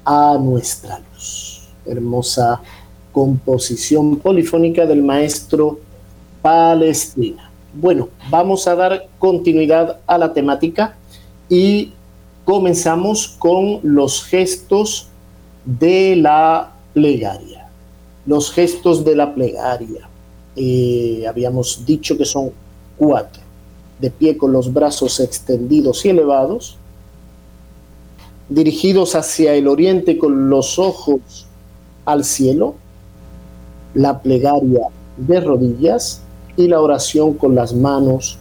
a 0.06 0.38
nuestra 0.40 1.00
luz. 1.00 1.68
Hermosa 1.86 2.62
composición 3.12 4.16
polifónica 4.16 4.86
del 4.86 5.04
maestro 5.04 5.78
Palestina. 6.42 7.52
Bueno, 7.74 8.08
vamos 8.30 8.66
a 8.66 8.76
dar 8.76 9.10
continuidad 9.20 10.00
a 10.08 10.18
la 10.18 10.32
temática 10.32 10.96
y 11.50 11.92
comenzamos 12.48 13.28
con 13.28 13.82
los 13.84 14.24
gestos 14.24 15.10
de 15.66 16.16
la 16.16 16.72
plegaria. 16.94 17.68
Los 18.26 18.54
gestos 18.54 19.04
de 19.04 19.18
la 19.18 19.36
plegaria. 19.36 20.08
Eh, 20.56 21.26
habíamos 21.28 21.84
dicho 21.86 22.18
que 22.18 22.24
son 22.24 22.52
cuatro. 22.96 23.42
De 24.00 24.10
pie 24.10 24.38
con 24.38 24.54
los 24.54 24.72
brazos 24.72 25.20
extendidos 25.20 26.06
y 26.06 26.10
elevados, 26.10 26.78
dirigidos 28.48 29.16
hacia 29.16 29.54
el 29.54 29.68
oriente 29.68 30.18
con 30.18 30.50
los 30.50 30.80
ojos 30.80 31.48
al 32.06 32.24
cielo, 32.24 32.76
la 33.94 34.22
plegaria 34.22 34.88
de 35.18 35.42
rodillas 35.42 36.22
y 36.56 36.70
la 36.70 36.80
oración 36.80 37.34
con 37.34 37.56
las 37.56 37.74
manos 37.74 38.38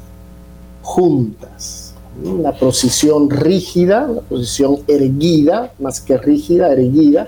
juntas. 0.82 1.85
Una 2.24 2.52
posición 2.52 3.28
rígida, 3.28 4.06
una 4.08 4.22
posición 4.22 4.78
erguida, 4.86 5.72
más 5.78 6.00
que 6.00 6.16
rígida, 6.16 6.72
erguida, 6.72 7.26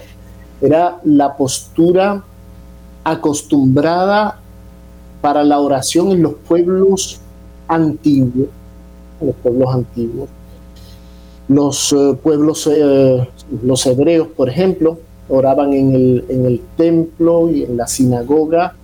era 0.60 0.98
la 1.04 1.36
postura 1.36 2.24
acostumbrada 3.04 4.40
para 5.20 5.44
la 5.44 5.60
oración 5.60 6.10
en 6.12 6.22
los 6.22 6.34
pueblos 6.34 7.20
antiguos, 7.66 8.48
los 9.20 9.34
pueblos 9.36 9.74
antiguos. 9.74 10.28
Los 11.48 11.92
eh, 11.92 12.16
pueblos, 12.22 12.68
eh, 12.70 13.28
los 13.62 13.86
hebreos, 13.86 14.28
por 14.28 14.48
ejemplo, 14.48 14.98
oraban 15.28 15.72
en 15.72 15.94
el, 15.94 16.24
en 16.28 16.46
el 16.46 16.60
templo 16.76 17.50
y 17.50 17.64
en 17.64 17.76
la 17.76 17.86
sinagoga 17.86 18.74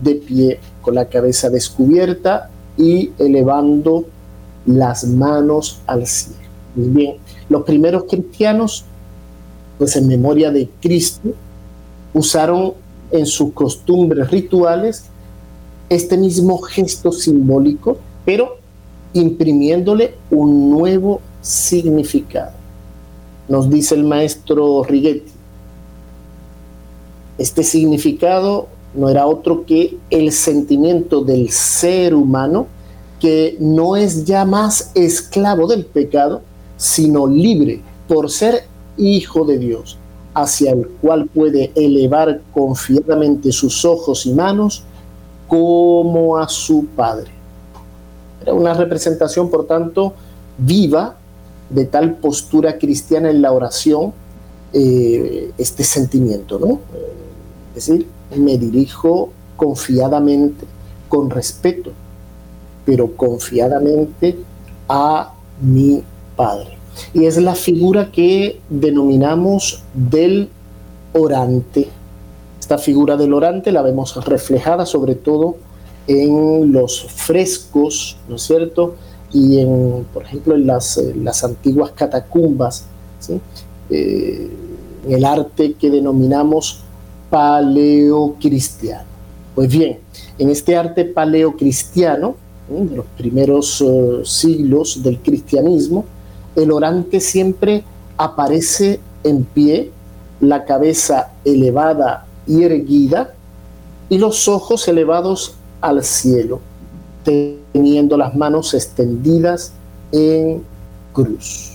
de 0.00 0.14
pie, 0.16 0.60
con 0.80 0.94
la 0.94 1.06
cabeza 1.06 1.48
descubierta 1.48 2.50
y 2.76 3.10
elevando 3.18 4.04
las 4.66 5.04
manos 5.04 5.80
al 5.86 6.06
cielo. 6.06 6.38
Muy 6.74 6.88
bien, 6.88 7.16
los 7.48 7.62
primeros 7.64 8.04
cristianos, 8.04 8.84
pues 9.78 9.96
en 9.96 10.06
memoria 10.06 10.50
de 10.50 10.68
Cristo, 10.80 11.30
usaron 12.14 12.74
en 13.10 13.26
sus 13.26 13.52
costumbres 13.52 14.30
rituales 14.30 15.04
este 15.88 16.16
mismo 16.16 16.58
gesto 16.58 17.12
simbólico, 17.12 17.98
pero 18.24 18.56
imprimiéndole 19.12 20.14
un 20.30 20.70
nuevo 20.70 21.20
significado. 21.42 22.52
Nos 23.48 23.68
dice 23.68 23.94
el 23.94 24.04
maestro 24.04 24.82
Righetti, 24.84 25.32
este 27.36 27.62
significado 27.62 28.68
no 28.94 29.08
era 29.08 29.26
otro 29.26 29.66
que 29.66 29.96
el 30.10 30.32
sentimiento 30.32 31.22
del 31.22 31.50
ser 31.50 32.14
humano 32.14 32.66
que 33.22 33.56
no 33.60 33.94
es 33.94 34.24
ya 34.24 34.44
más 34.44 34.90
esclavo 34.96 35.68
del 35.68 35.86
pecado, 35.86 36.42
sino 36.76 37.28
libre 37.28 37.80
por 38.08 38.28
ser 38.28 38.64
hijo 38.96 39.44
de 39.44 39.58
Dios, 39.58 39.96
hacia 40.34 40.72
el 40.72 40.88
cual 41.00 41.26
puede 41.26 41.70
elevar 41.76 42.40
confiadamente 42.52 43.52
sus 43.52 43.84
ojos 43.84 44.26
y 44.26 44.32
manos 44.32 44.82
como 45.46 46.36
a 46.36 46.48
su 46.48 46.86
Padre. 46.96 47.30
Era 48.42 48.54
una 48.54 48.74
representación, 48.74 49.48
por 49.48 49.68
tanto, 49.68 50.14
viva 50.58 51.14
de 51.70 51.84
tal 51.84 52.16
postura 52.16 52.76
cristiana 52.76 53.30
en 53.30 53.40
la 53.40 53.52
oración, 53.52 54.12
eh, 54.72 55.52
este 55.58 55.84
sentimiento, 55.84 56.58
¿no? 56.58 56.80
Es 57.76 57.86
decir, 57.86 58.08
me 58.34 58.58
dirijo 58.58 59.30
confiadamente, 59.56 60.66
con 61.08 61.30
respeto, 61.30 61.92
pero 62.84 63.16
confiadamente 63.16 64.36
a 64.88 65.34
mi 65.60 66.02
Padre. 66.36 66.78
Y 67.14 67.26
es 67.26 67.36
la 67.36 67.54
figura 67.54 68.10
que 68.10 68.60
denominamos 68.68 69.82
del 69.94 70.48
orante. 71.12 71.88
Esta 72.58 72.78
figura 72.78 73.16
del 73.16 73.34
orante 73.34 73.72
la 73.72 73.82
vemos 73.82 74.24
reflejada 74.24 74.86
sobre 74.86 75.14
todo 75.14 75.56
en 76.06 76.72
los 76.72 77.04
frescos, 77.04 78.16
¿no 78.28 78.36
es 78.36 78.42
cierto? 78.42 78.94
Y 79.32 79.60
en, 79.60 80.06
por 80.12 80.24
ejemplo, 80.24 80.54
en 80.54 80.66
las, 80.66 81.00
las 81.16 81.44
antiguas 81.44 81.92
catacumbas, 81.92 82.86
eh, 83.90 84.50
en 85.06 85.12
el 85.12 85.24
arte 85.24 85.74
que 85.74 85.90
denominamos 85.90 86.80
paleocristiano. 87.30 89.04
Pues 89.54 89.68
bien, 89.68 89.98
en 90.38 90.50
este 90.50 90.76
arte 90.76 91.04
paleocristiano, 91.04 92.36
de 92.80 92.96
los 92.96 93.06
primeros 93.16 93.80
eh, 93.80 94.22
siglos 94.24 95.02
del 95.02 95.18
cristianismo, 95.20 96.04
el 96.56 96.70
orante 96.70 97.20
siempre 97.20 97.84
aparece 98.16 99.00
en 99.24 99.44
pie, 99.44 99.90
la 100.40 100.64
cabeza 100.64 101.32
elevada 101.44 102.26
y 102.46 102.64
erguida 102.64 103.34
y 104.08 104.18
los 104.18 104.48
ojos 104.48 104.88
elevados 104.88 105.54
al 105.80 106.02
cielo, 106.02 106.60
teniendo 107.24 108.16
las 108.16 108.34
manos 108.34 108.74
extendidas 108.74 109.72
en 110.10 110.62
cruz. 111.12 111.72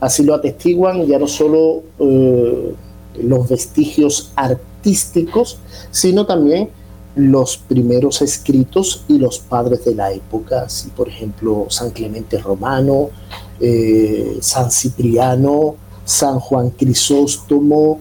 Así 0.00 0.24
lo 0.24 0.34
atestiguan 0.34 1.06
ya 1.06 1.18
no 1.18 1.28
solo 1.28 1.82
eh, 1.98 2.74
los 3.22 3.48
vestigios 3.48 4.32
artísticos, 4.34 5.58
sino 5.90 6.26
también 6.26 6.70
los 7.14 7.58
primeros 7.58 8.22
escritos 8.22 9.04
y 9.08 9.18
los 9.18 9.38
padres 9.38 9.84
de 9.84 9.94
la 9.94 10.12
época, 10.12 10.62
así 10.62 10.88
por 10.90 11.08
ejemplo 11.08 11.66
San 11.68 11.90
Clemente 11.90 12.38
Romano, 12.38 13.10
eh, 13.60 14.38
San 14.40 14.70
Cipriano, 14.70 15.76
San 16.04 16.40
Juan 16.40 16.70
Crisóstomo, 16.70 18.00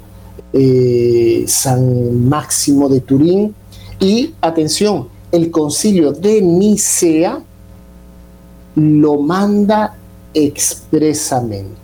eh, 0.53 1.43
San 1.47 2.27
Máximo 2.27 2.87
de 2.89 3.01
Turín 3.01 3.53
y 3.99 4.33
atención, 4.41 5.09
el 5.31 5.51
concilio 5.51 6.11
de 6.11 6.41
Nicea 6.41 7.41
lo 8.75 9.19
manda 9.19 9.95
expresamente, 10.33 11.75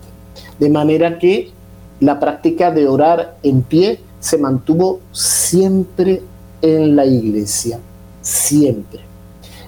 de 0.59 0.69
manera 0.69 1.19
que 1.19 1.51
la 1.99 2.19
práctica 2.19 2.71
de 2.71 2.87
orar 2.87 3.37
en 3.43 3.61
pie 3.61 3.99
se 4.19 4.37
mantuvo 4.37 4.99
siempre 5.11 6.21
en 6.61 6.95
la 6.95 7.05
iglesia, 7.05 7.79
siempre. 8.21 9.01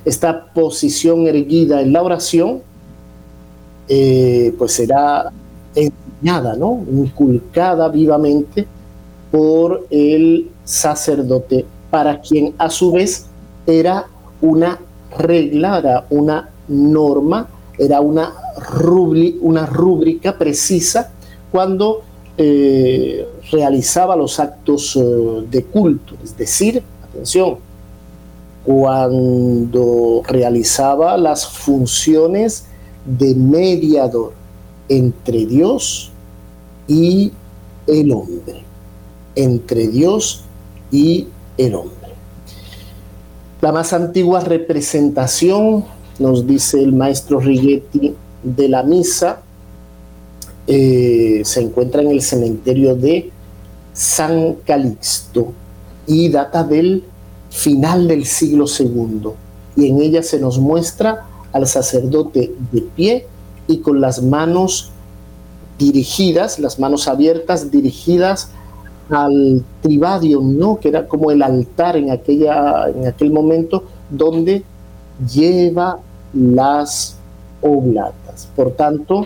Esta 0.06 0.46
posición 0.46 1.28
erguida 1.28 1.82
en 1.82 1.94
la 1.94 2.02
oración, 2.02 2.62
eh, 3.88 4.54
pues 4.58 4.74
será 4.74 5.32
enseñada, 5.76 6.56
¿no? 6.56 6.84
inculcada 6.92 7.90
vivamente 7.90 8.68
por 9.32 9.86
el 9.90 10.50
sacerdote, 10.64 11.66
para 11.90 12.20
quien 12.22 12.54
a 12.58 12.70
su 12.70 12.92
vez 12.92 13.26
era 13.66 14.08
una 14.42 14.80
regla, 15.18 15.80
era 15.80 16.06
una 16.10 16.50
norma, 16.68 17.48
era 17.78 18.02
una, 18.02 18.34
una 19.42 19.66
rúbrica 19.66 20.38
precisa 20.38 21.12
cuando 21.52 22.04
eh, 22.42 23.28
realizaba 23.52 24.16
los 24.16 24.40
actos 24.40 24.96
eh, 24.96 25.02
de 25.52 25.62
culto, 25.66 26.16
es 26.24 26.38
decir, 26.38 26.82
atención, 27.04 27.58
cuando 28.64 30.22
realizaba 30.26 31.18
las 31.18 31.46
funciones 31.46 32.64
de 33.06 33.36
mediador 33.36 34.32
entre 34.88 35.46
Dios 35.48 36.14
y 36.88 37.34
el 37.88 38.14
hombre, 38.14 38.64
entre 39.36 39.90
Dios 39.90 40.46
y 40.92 41.28
el 41.58 41.76
hombre. 41.76 42.14
La 43.60 43.74
más 43.74 43.92
antigua 43.92 44.40
representación, 44.40 45.84
nos 46.20 46.48
dice 46.48 46.82
el 46.82 46.94
maestro 46.94 47.42
Righetti, 47.42 48.16
de 48.44 48.70
la 48.70 48.84
misa 48.84 49.42
eh, 50.72 51.42
se 51.46 51.62
encuentra 51.62 52.04
en 52.04 52.12
el 52.12 52.22
cementerio 52.22 52.96
de 52.96 53.32
San 53.92 54.54
Calixto 54.64 55.52
y 56.06 56.30
data 56.30 56.64
del 56.64 57.04
final 57.50 58.08
del 58.08 58.24
siglo 58.24 58.66
II. 58.68 59.32
Y 59.76 59.88
en 59.90 60.00
ella 60.00 60.22
se 60.22 60.40
nos 60.40 60.60
muestra 60.60 61.26
al 61.54 61.66
sacerdote 61.66 62.54
de 62.72 62.82
pie 62.82 63.26
y 63.66 63.80
con 63.80 64.00
las 64.00 64.22
manos 64.22 64.92
dirigidas, 65.80 66.60
las 66.60 66.78
manos 66.78 67.08
abiertas, 67.08 67.72
dirigidas 67.72 68.52
al 69.10 69.64
tribadium, 69.82 70.56
¿no? 70.56 70.80
que 70.80 70.90
era 70.90 71.08
como 71.08 71.32
el 71.32 71.42
altar 71.42 71.98
en, 71.98 72.12
aquella, 72.12 72.90
en 72.90 73.08
aquel 73.08 73.32
momento 73.32 73.86
donde 74.12 74.64
lleva 75.34 75.98
las 76.32 77.18
oblatas. 77.60 78.48
Por 78.56 78.74
tanto, 78.74 79.26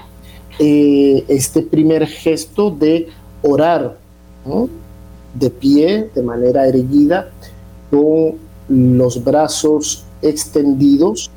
eh, 0.60 1.24
este 1.28 1.62
primer 1.62 2.06
gesto 2.08 2.72
de 2.72 3.08
orar 3.42 3.98
de 5.34 5.50
pie, 5.50 6.10
de 6.14 6.22
manera 6.22 6.68
erguida, 6.68 7.32
con 7.90 8.36
los 8.68 9.24
brazos 9.24 10.04
extendidos 10.22 11.32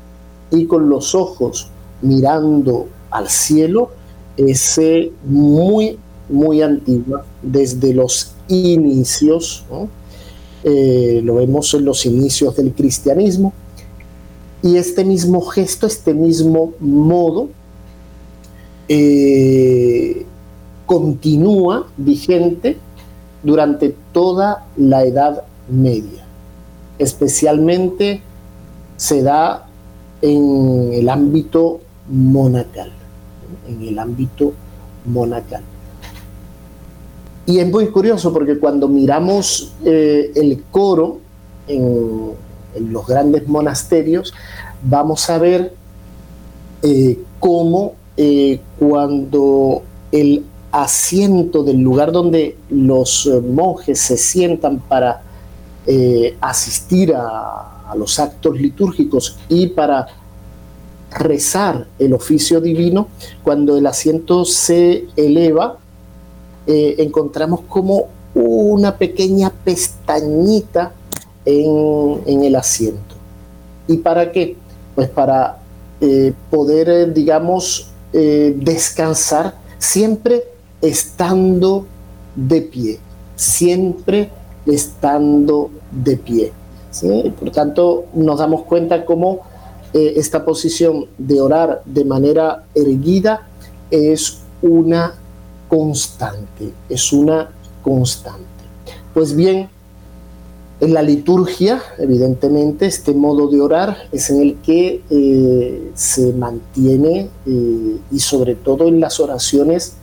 y 0.51 0.65
con 0.65 0.89
los 0.89 1.15
ojos 1.15 1.69
mirando 2.01 2.87
al 3.09 3.29
cielo, 3.29 3.91
es 4.37 4.79
muy, 5.23 5.97
muy 6.29 6.61
antigua, 6.61 7.25
desde 7.41 7.93
los 7.93 8.33
inicios, 8.47 9.65
eh, 10.63 11.21
lo 11.23 11.35
vemos 11.35 11.73
en 11.73 11.85
los 11.85 12.05
inicios 12.05 12.55
del 12.55 12.73
cristianismo, 12.73 13.53
y 14.61 14.77
este 14.77 15.03
mismo 15.03 15.41
gesto, 15.41 15.87
este 15.87 16.13
mismo 16.13 16.73
modo, 16.79 17.49
eh, 18.87 20.25
continúa 20.85 21.87
vigente 21.97 22.77
durante 23.43 23.95
toda 24.11 24.65
la 24.77 25.03
Edad 25.03 25.43
Media. 25.69 26.25
Especialmente 26.97 28.21
se 28.95 29.21
da 29.21 29.67
en 30.21 30.91
el 30.93 31.09
ámbito 31.09 31.81
monacal, 32.09 32.91
en 33.67 33.81
el 33.87 33.99
ámbito 33.99 34.53
monacal. 35.05 35.63
Y 37.45 37.59
es 37.59 37.71
muy 37.71 37.87
curioso 37.87 38.33
porque 38.33 38.57
cuando 38.57 38.87
miramos 38.87 39.73
eh, 39.85 40.31
el 40.35 40.63
coro 40.69 41.19
en, 41.67 42.47
los 42.91 43.07
grandes 43.07 43.47
monasterios, 43.47 44.33
vamos 44.83 45.27
a 45.29 45.39
ver 45.39 45.73
eh, 46.83 47.17
cómo 47.39 47.93
eh, 48.17 48.59
cuando 48.79 49.83
el 50.11 50.43
asiento 50.71 51.63
del 51.63 51.79
lugar 51.79 52.11
donde 52.11 52.57
los 52.69 53.29
monjes 53.49 53.99
se 53.99 54.17
sientan 54.17 54.79
para 54.79 55.21
asistir 56.41 57.13
a, 57.15 57.93
los 57.95 58.19
actos 58.19 58.59
litúrgicos 58.59 59.37
y 59.47 59.67
para 59.67 60.07
rezar 61.11 61.87
el 61.99 62.13
oficio 62.13 62.59
divino, 62.59 63.07
cuando 63.43 63.77
el 63.77 63.85
asiento 63.85 64.43
se 64.45 65.05
eleva, 65.15 65.77
eh, 66.65 66.95
encontramos 66.99 67.61
como 67.69 68.07
una 68.33 68.97
pequeña 68.97 69.49
pestañita 69.49 70.91
en, 71.45 72.43
el 72.43 72.55
asiento. 72.55 73.15
¿Y 73.87 73.97
para 73.97 74.31
qué? 74.31 74.57
Pues 74.95 75.09
para 75.09 75.59
eh, 76.01 76.33
poder, 76.49 76.89
eh, 76.89 77.05
digamos, 77.05 77.87
descansar 78.19 79.55
siempre 79.77 80.43
estando 80.81 81.85
de 82.35 82.61
pie, 82.61 82.99
siempre 83.35 84.29
estando 84.65 85.69
de 85.91 86.17
pie. 86.17 86.51
Por 87.39 87.51
tanto, 87.51 88.05
nos 88.13 88.39
damos 88.39 88.63
cuenta 88.63 89.05
cómo 89.05 89.41
eh, 89.93 90.13
esta 90.15 90.43
posición 90.43 91.05
de 91.17 91.39
orar 91.39 91.81
de 91.85 92.05
manera 92.05 92.65
erguida 92.73 93.47
es 93.91 94.39
una 94.61 95.13
constante, 95.69 96.73
es 96.89 97.13
una 97.13 97.49
constante. 97.83 98.43
Pues 99.13 99.35
bien, 99.35 99.69
en 100.79 100.93
la 100.93 101.01
liturgia, 101.01 101.81
evidentemente, 101.97 102.85
este 102.85 103.13
modo 103.13 103.47
de 103.47 103.59
orar 103.59 103.97
es 104.11 104.29
en 104.29 104.41
el 104.41 104.55
que 104.57 105.01
eh, 105.09 105.91
se 105.95 106.33
mantiene 106.33 107.29
eh, 107.47 107.97
y 108.11 108.19
sobre 108.19 108.53
todo 108.53 108.87
en 108.87 108.99
las 108.99 109.19
oraciones 109.19 109.93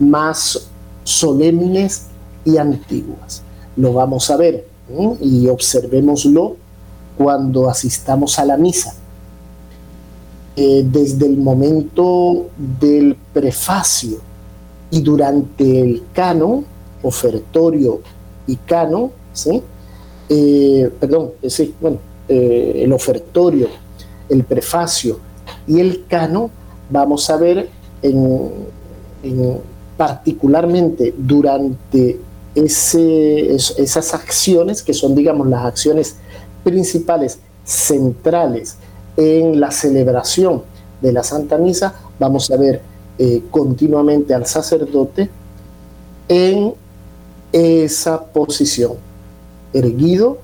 más 0.00 0.68
solemnes 1.04 2.06
y 2.44 2.56
antiguas. 2.56 3.42
Lo 3.76 3.92
vamos 3.92 4.28
a 4.30 4.36
ver 4.36 4.66
y 5.20 5.46
observémoslo 5.48 6.56
cuando 7.16 7.68
asistamos 7.68 8.38
a 8.40 8.44
la 8.44 8.56
misa. 8.56 8.94
Eh, 10.56 10.84
desde 10.90 11.26
el 11.26 11.36
momento 11.36 12.46
del 12.80 13.16
prefacio 13.32 14.18
y 14.90 15.02
durante 15.02 15.80
el 15.80 16.02
canon, 16.12 16.64
ofertorio 17.02 18.00
y 18.46 18.56
canon, 18.56 19.12
¿sí? 19.32 19.62
Eh, 20.28 20.90
perdón, 20.98 21.32
eh, 21.42 21.50
sí, 21.50 21.74
bueno, 21.80 21.98
el 22.28 22.92
ofertorio, 22.92 23.68
el 24.28 24.42
prefacio 24.42 25.20
y 25.66 25.78
el 25.78 26.04
canon, 26.06 26.50
vamos 26.90 27.30
a 27.30 27.36
ver 27.36 27.68
en, 28.02 28.50
particularmente 29.96 31.14
durante 31.16 32.18
esas 32.54 34.14
acciones, 34.14 34.82
que 34.82 34.94
son, 34.94 35.14
digamos, 35.14 35.46
las 35.46 35.64
acciones 35.64 36.16
principales, 36.64 37.38
centrales 37.64 38.76
en 39.16 39.60
la 39.60 39.70
celebración 39.70 40.62
de 41.00 41.12
la 41.12 41.22
Santa 41.22 41.58
Misa, 41.58 41.94
vamos 42.18 42.50
a 42.50 42.56
ver 42.56 42.80
eh, 43.18 43.42
continuamente 43.50 44.34
al 44.34 44.46
sacerdote 44.46 45.30
en 46.28 46.74
esa 47.52 48.22
posición, 48.24 48.92
erguido, 49.76 50.38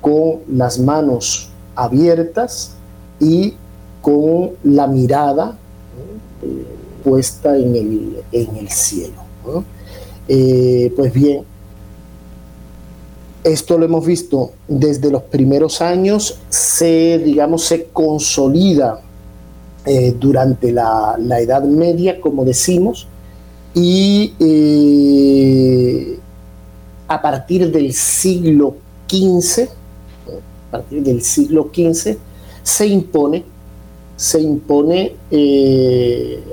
con 0.00 0.40
las 0.48 0.78
manos 0.78 1.48
abiertas 1.74 2.72
y 3.20 3.54
con 4.00 4.52
la 4.62 4.86
mirada 4.86 5.56
eh, 6.42 6.64
puesta 7.02 7.56
en 7.56 7.74
el, 7.74 8.16
en 8.32 8.56
el 8.56 8.68
cielo. 8.68 9.26
Eh, 10.28 10.92
pues 10.96 11.12
bien, 11.12 11.42
esto 13.44 13.78
lo 13.78 13.84
hemos 13.84 14.04
visto 14.04 14.52
desde 14.66 15.10
los 15.10 15.22
primeros 15.22 15.80
años, 15.80 16.38
se, 16.48 17.18
digamos, 17.18 17.64
se 17.64 17.86
consolida 17.92 19.00
eh, 19.84 20.14
durante 20.18 20.72
la, 20.72 21.16
Edad 21.40 21.62
Media, 21.62 22.20
como 22.20 22.44
decimos, 22.44 23.06
y 23.74 24.32
a 27.08 27.20
partir 27.20 27.70
del 27.70 27.92
siglo 27.92 28.76
XV, 29.08 29.68
a 30.68 30.70
partir 30.70 31.02
del 31.02 31.22
siglo 31.22 31.70
XV, 31.72 32.16
se 32.62 32.86
impone, 32.86 33.44
se 34.16 34.40
impone 34.40 35.16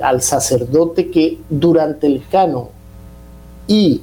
al 0.02 0.22
sacerdote 0.22 1.10
que 1.10 1.38
durante 1.48 2.06
el 2.06 2.22
canon 2.28 2.68
y 3.66 4.00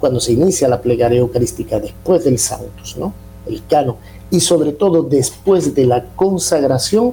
cuando 0.00 0.20
se 0.20 0.32
inicia 0.32 0.68
la 0.68 0.80
plegaria 0.80 1.20
eucarística 1.20 1.78
después 1.78 2.24
del 2.24 2.38
Sanctus, 2.38 2.96
¿no? 2.96 3.12
el 3.46 3.62
cano, 3.66 3.96
y 4.30 4.40
sobre 4.40 4.72
todo 4.72 5.02
después 5.02 5.74
de 5.74 5.86
la 5.86 6.04
consagración, 6.16 7.12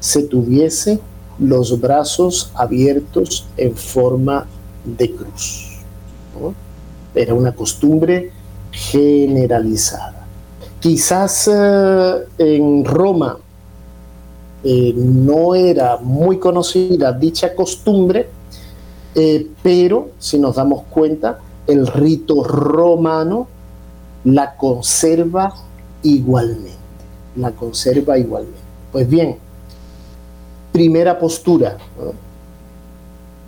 se 0.00 0.22
tuviese 0.22 1.00
los 1.38 1.80
brazos 1.80 2.50
abiertos 2.54 3.46
en 3.56 3.74
forma 3.76 4.46
de 4.84 5.10
cruz. 5.12 5.78
Era 7.14 7.34
una 7.34 7.52
costumbre 7.52 8.32
generalizada. 8.70 10.26
Quizás 10.80 11.48
eh, 11.52 12.26
en 12.38 12.84
Roma 12.84 13.38
eh, 14.64 14.92
no 14.96 15.54
era 15.54 15.98
muy 15.98 16.38
conocida 16.38 17.12
dicha 17.12 17.54
costumbre, 17.54 18.28
eh, 19.14 19.46
pero 19.62 20.10
si 20.18 20.38
nos 20.38 20.56
damos 20.56 20.84
cuenta, 20.84 21.38
el 21.66 21.86
rito 21.86 22.42
romano 22.42 23.46
la 24.24 24.56
conserva 24.56 25.54
igualmente, 26.02 26.72
la 27.36 27.52
conserva 27.52 28.18
igualmente. 28.18 28.58
Pues 28.90 29.08
bien, 29.08 29.36
primera 30.72 31.18
postura, 31.18 31.76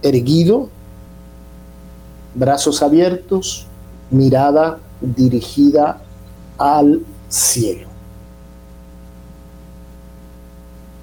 erguido, 0.02 0.68
brazos 2.34 2.82
abiertos, 2.82 3.66
mirada 4.10 4.78
dirigida 5.00 6.00
al 6.58 7.02
cielo. 7.28 7.88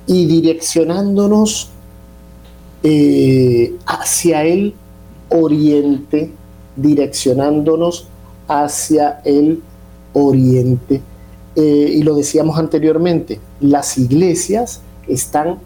Y 0.07 0.25
direccionándonos 0.25 1.69
eh, 2.83 3.75
hacia 3.85 4.43
el 4.43 4.73
oriente, 5.29 6.31
direccionándonos 6.75 8.07
hacia 8.47 9.21
el 9.23 9.61
oriente. 10.13 11.01
Eh, 11.55 11.93
y 11.95 12.03
lo 12.03 12.15
decíamos 12.15 12.57
anteriormente, 12.57 13.39
las 13.59 13.97
iglesias 13.97 14.81
están 15.07 15.59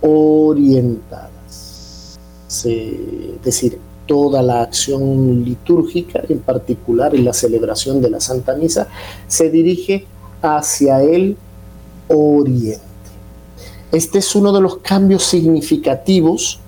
orientadas. 0.00 1.30
es 2.48 3.42
decir, 3.42 3.78
toda 4.06 4.42
la 4.42 4.62
acción 4.62 5.44
litúrgica, 5.44 6.22
en 6.28 6.38
particular 6.40 7.14
en 7.14 7.24
la 7.24 7.32
celebración 7.32 8.00
de 8.00 8.10
la 8.10 8.20
Santa 8.20 8.54
Misa, 8.54 8.88
se 9.26 9.50
dirige 9.50 10.06
hacia 10.42 11.02
el 11.02 11.36
oriente. 12.08 12.80
Este 13.92 14.18
es 14.18 14.34
uno 14.34 14.52
de 14.52 14.60
los 14.60 14.78
cambios 14.78 15.24
significativos 15.24 16.60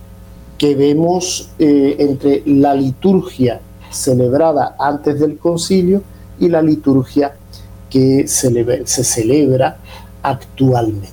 que 0.57 0.75
vemos 0.75 1.51
eh, 1.59 1.97
entre 1.99 2.43
la 2.47 2.75
liturgia 2.75 3.61
celebrada 3.91 4.77
antes 4.79 5.21
del 5.21 5.39
concilio 5.39 6.03
y 6.39 6.49
la 6.49 6.63
liturgia 6.63 7.35
que 7.89 8.27
se 8.29 9.05
celebra 9.05 9.79
actualmente, 10.23 11.09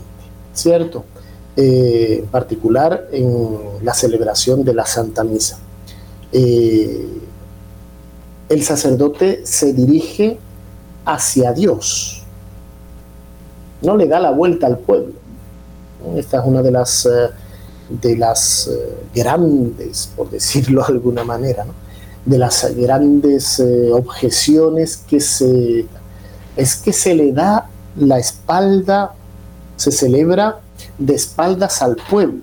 ¿cierto? 0.53 1.05
Eh, 1.55 2.19
en 2.19 2.27
particular 2.27 3.07
en 3.13 3.57
la 3.81 3.93
celebración 3.93 4.65
de 4.65 4.73
la 4.73 4.85
Santa 4.85 5.23
Misa. 5.23 5.57
Eh, 6.37 7.07
el 8.49 8.61
sacerdote 8.61 9.45
se 9.45 9.71
dirige 9.71 10.37
hacia 11.05 11.53
Dios, 11.53 12.23
no 13.81 13.95
le 13.95 14.05
da 14.05 14.19
la 14.19 14.31
vuelta 14.31 14.67
al 14.67 14.79
pueblo. 14.79 15.13
Esta 16.17 16.41
es 16.41 16.45
una 16.45 16.61
de 16.61 16.71
las, 16.71 17.05
eh, 17.05 17.29
de 17.89 18.17
las 18.17 18.69
grandes, 19.13 20.11
por 20.13 20.29
decirlo 20.29 20.83
de 20.85 20.93
alguna 20.93 21.23
manera, 21.23 21.65
de 22.25 22.37
las 22.37 22.75
grandes 22.75 23.63
objeciones 23.93 24.97
que 24.97 25.21
se 25.21 25.85
es 26.55 26.75
que 26.75 26.93
se 26.93 27.13
le 27.13 27.31
da 27.31 27.69
la 27.97 28.17
espalda, 28.17 29.13
se 29.75 29.91
celebra 29.91 30.59
de 30.97 31.15
espaldas 31.15 31.81
al 31.81 31.95
pueblo. 31.95 32.41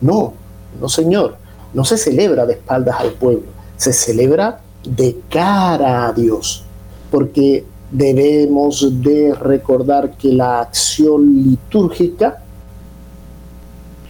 No, 0.00 0.34
no 0.80 0.88
señor, 0.88 1.36
no 1.74 1.84
se 1.84 1.98
celebra 1.98 2.46
de 2.46 2.54
espaldas 2.54 3.00
al 3.00 3.12
pueblo, 3.12 3.46
se 3.76 3.92
celebra 3.92 4.60
de 4.84 5.20
cara 5.28 6.06
a 6.06 6.12
Dios, 6.12 6.64
porque 7.10 7.64
debemos 7.90 9.02
de 9.02 9.34
recordar 9.34 10.16
que 10.16 10.32
la 10.32 10.60
acción 10.60 11.44
litúrgica 11.44 12.42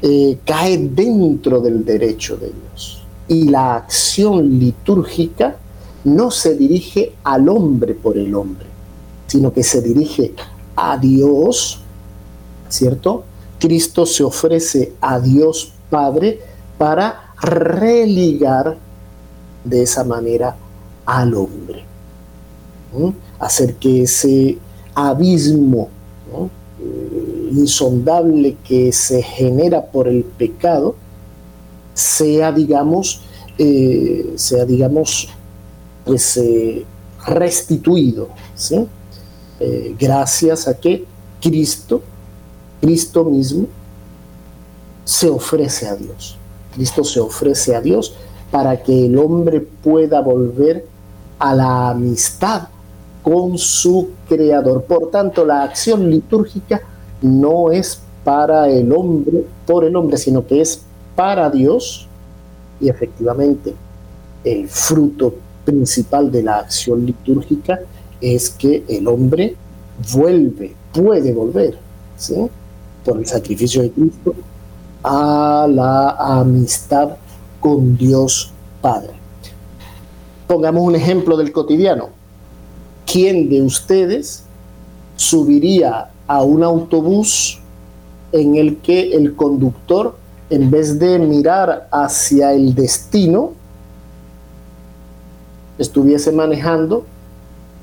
eh, 0.02 0.38
cae 0.44 0.78
dentro 0.78 1.60
del 1.60 1.84
derecho 1.84 2.36
de 2.36 2.52
Dios. 2.52 3.02
Y 3.28 3.48
la 3.48 3.76
acción 3.76 4.58
litúrgica 4.58 5.56
no 6.04 6.30
se 6.30 6.54
dirige 6.54 7.14
al 7.24 7.48
hombre 7.48 7.94
por 7.94 8.16
el 8.16 8.34
hombre, 8.34 8.66
sino 9.26 9.52
que 9.52 9.62
se 9.62 9.82
dirige 9.82 10.32
a 10.76 10.96
Dios, 10.96 11.80
¿cierto? 12.68 13.24
Cristo 13.58 14.06
se 14.06 14.22
ofrece 14.22 14.92
a 15.00 15.18
Dios 15.18 15.72
Padre 15.90 16.40
para 16.78 17.25
religar 17.40 18.76
de 19.64 19.82
esa 19.82 20.04
manera 20.04 20.56
al 21.04 21.34
hombre. 21.34 21.84
Hacer 23.38 23.74
que 23.74 24.02
ese 24.02 24.58
abismo 24.94 25.90
eh, 26.78 27.50
insondable 27.52 28.56
que 28.64 28.92
se 28.92 29.22
genera 29.22 29.84
por 29.84 30.08
el 30.08 30.24
pecado 30.24 30.94
sea, 31.94 32.52
digamos, 32.52 33.22
eh, 33.58 34.34
sea, 34.36 34.64
digamos, 34.64 35.28
pues 36.04 36.36
eh, 36.36 36.84
restituido, 37.26 38.28
¿sí? 38.54 38.86
Gracias 39.98 40.68
a 40.68 40.76
que 40.76 41.06
Cristo, 41.40 42.02
Cristo 42.80 43.24
mismo, 43.24 43.66
se 45.04 45.30
ofrece 45.30 45.88
a 45.88 45.96
Dios. 45.96 46.36
Cristo 46.76 47.02
se 47.02 47.20
ofrece 47.20 47.74
a 47.74 47.80
Dios 47.80 48.14
para 48.50 48.82
que 48.82 49.06
el 49.06 49.18
hombre 49.18 49.60
pueda 49.60 50.20
volver 50.20 50.86
a 51.38 51.54
la 51.54 51.90
amistad 51.90 52.68
con 53.22 53.56
su 53.56 54.10
creador. 54.28 54.84
Por 54.84 55.10
tanto, 55.10 55.44
la 55.44 55.62
acción 55.62 56.10
litúrgica 56.10 56.82
no 57.22 57.72
es 57.72 58.00
para 58.22 58.68
el 58.68 58.92
hombre, 58.92 59.46
por 59.66 59.84
el 59.84 59.96
hombre, 59.96 60.18
sino 60.18 60.46
que 60.46 60.60
es 60.60 60.82
para 61.14 61.48
Dios 61.48 62.06
y 62.78 62.90
efectivamente 62.90 63.74
el 64.44 64.68
fruto 64.68 65.34
principal 65.64 66.30
de 66.30 66.42
la 66.42 66.58
acción 66.58 67.06
litúrgica 67.06 67.80
es 68.20 68.50
que 68.50 68.84
el 68.86 69.08
hombre 69.08 69.56
vuelve, 70.12 70.74
puede 70.92 71.32
volver, 71.32 71.78
¿sí? 72.18 72.48
por 73.02 73.16
el 73.18 73.26
sacrificio 73.26 73.82
de 73.82 73.90
Cristo, 73.90 74.34
a 75.08 75.68
la 75.70 76.10
amistad 76.18 77.10
con 77.60 77.96
Dios 77.96 78.50
Padre. 78.80 79.12
Pongamos 80.48 80.82
un 80.82 80.96
ejemplo 80.96 81.36
del 81.36 81.52
cotidiano. 81.52 82.08
¿Quién 83.06 83.48
de 83.48 83.62
ustedes 83.62 84.42
subiría 85.14 86.10
a 86.26 86.42
un 86.42 86.64
autobús 86.64 87.60
en 88.32 88.56
el 88.56 88.78
que 88.78 89.14
el 89.14 89.36
conductor, 89.36 90.16
en 90.50 90.72
vez 90.72 90.98
de 90.98 91.20
mirar 91.20 91.88
hacia 91.92 92.52
el 92.52 92.74
destino, 92.74 93.52
estuviese 95.78 96.32
manejando 96.32 97.06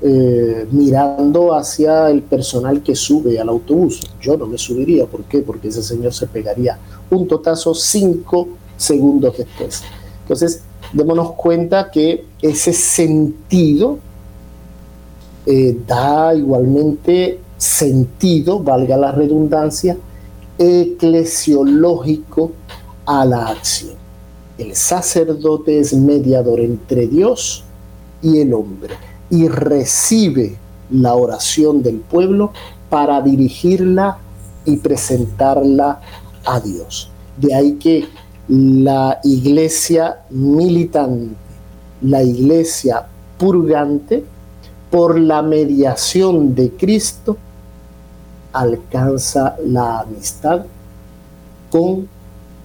eh, 0.06 0.66
mirando 0.70 1.54
hacia 1.54 2.10
el 2.10 2.20
personal 2.20 2.82
que 2.82 2.94
sube 2.94 3.40
al 3.40 3.48
autobús. 3.48 4.02
Yo 4.20 4.36
no 4.36 4.44
me 4.44 4.58
subiría, 4.58 5.06
¿por 5.06 5.24
qué? 5.24 5.38
Porque 5.38 5.68
ese 5.68 5.82
señor 5.82 6.12
se 6.12 6.26
pegaría 6.26 6.78
un 7.08 7.26
totazo 7.26 7.72
cinco 7.72 8.48
segundos 8.76 9.38
después. 9.38 9.82
Entonces, 10.20 10.60
démonos 10.92 11.32
cuenta 11.32 11.90
que 11.90 12.26
ese 12.42 12.74
sentido 12.74 13.98
eh, 15.46 15.74
da 15.86 16.34
igualmente 16.34 17.40
sentido, 17.56 18.60
valga 18.60 18.98
la 18.98 19.10
redundancia, 19.10 19.96
eclesiológico 20.58 22.52
a 23.06 23.24
la 23.24 23.46
acción. 23.46 23.94
El 24.58 24.76
sacerdote 24.76 25.80
es 25.80 25.94
mediador 25.94 26.60
entre 26.60 27.06
Dios 27.06 27.64
y 28.20 28.40
el 28.40 28.52
hombre 28.52 29.13
y 29.30 29.48
recibe 29.48 30.56
la 30.90 31.14
oración 31.14 31.82
del 31.82 31.96
pueblo 31.96 32.52
para 32.90 33.20
dirigirla 33.20 34.18
y 34.64 34.76
presentarla 34.76 36.00
a 36.44 36.60
Dios. 36.60 37.10
De 37.36 37.54
ahí 37.54 37.74
que 37.74 38.06
la 38.48 39.20
iglesia 39.24 40.20
militante, 40.30 41.34
la 42.02 42.22
iglesia 42.22 43.06
purgante, 43.38 44.24
por 44.90 45.18
la 45.18 45.42
mediación 45.42 46.54
de 46.54 46.70
Cristo, 46.70 47.36
alcanza 48.52 49.56
la 49.66 50.00
amistad 50.00 50.64
con 51.68 52.08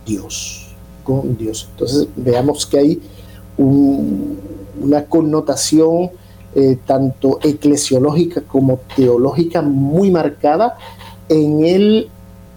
Dios, 0.06 0.68
con 1.04 1.36
Dios. 1.36 1.68
Entonces 1.72 2.08
veamos 2.16 2.68
que 2.68 2.78
hay 2.78 3.02
una 3.58 5.06
connotación 5.06 6.12
eh, 6.60 6.78
tanto 6.86 7.40
eclesiológica 7.42 8.42
como 8.42 8.82
teológica 8.96 9.62
muy 9.62 10.12
marcada 10.12 10.78
en 11.30 11.64
el 11.64 12.10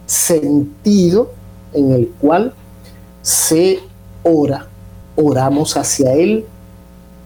sentido 0.07 1.31
en 1.73 1.93
el 1.93 2.09
cual 2.21 2.53
se 3.23 3.79
ora, 4.25 4.67
oramos 5.15 5.77
hacia 5.77 6.13
el 6.15 6.45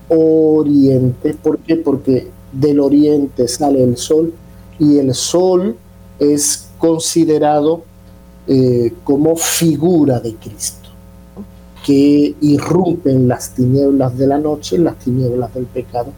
oriente. 0.09 1.35
¿Por 1.35 1.59
qué? 1.61 1.77
Porque 1.77 2.29
del 2.53 2.81
oriente 2.81 3.49
sale 3.49 3.83
el 3.83 3.97
sol 3.97 4.35
y 4.79 4.99
el 4.99 5.15
sol 5.15 5.77
es 6.19 6.69
considerado 6.79 7.83
eh, 8.47 8.93
como 9.03 9.35
figura 9.37 10.21
de 10.21 10.35
Cristo, 10.35 10.91
que 11.85 12.35
irrumpen 12.41 13.29
las 13.29 13.55
tinieblas 13.55 14.17
de 14.17 14.27
la 14.27 14.39
noche, 14.39 14.79
las 14.79 14.97
tinieblas 14.99 15.53
del 15.55 15.65
pecado, 15.65 16.13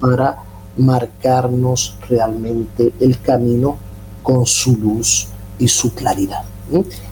para 0.00 0.38
marcarnos 0.76 1.96
realmente 2.08 2.92
el 3.00 3.20
camino 3.20 3.76
con 4.22 4.46
su 4.46 4.76
luz 4.76 5.28
y 5.58 5.68
su 5.68 5.94
claridad. 5.94 6.42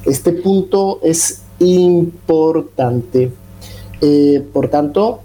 Este 0.05 0.33
punto 0.33 0.99
es 1.03 1.43
importante. 1.59 3.33
Eh, 4.01 4.45
por 4.53 4.69
tanto, 4.69 5.21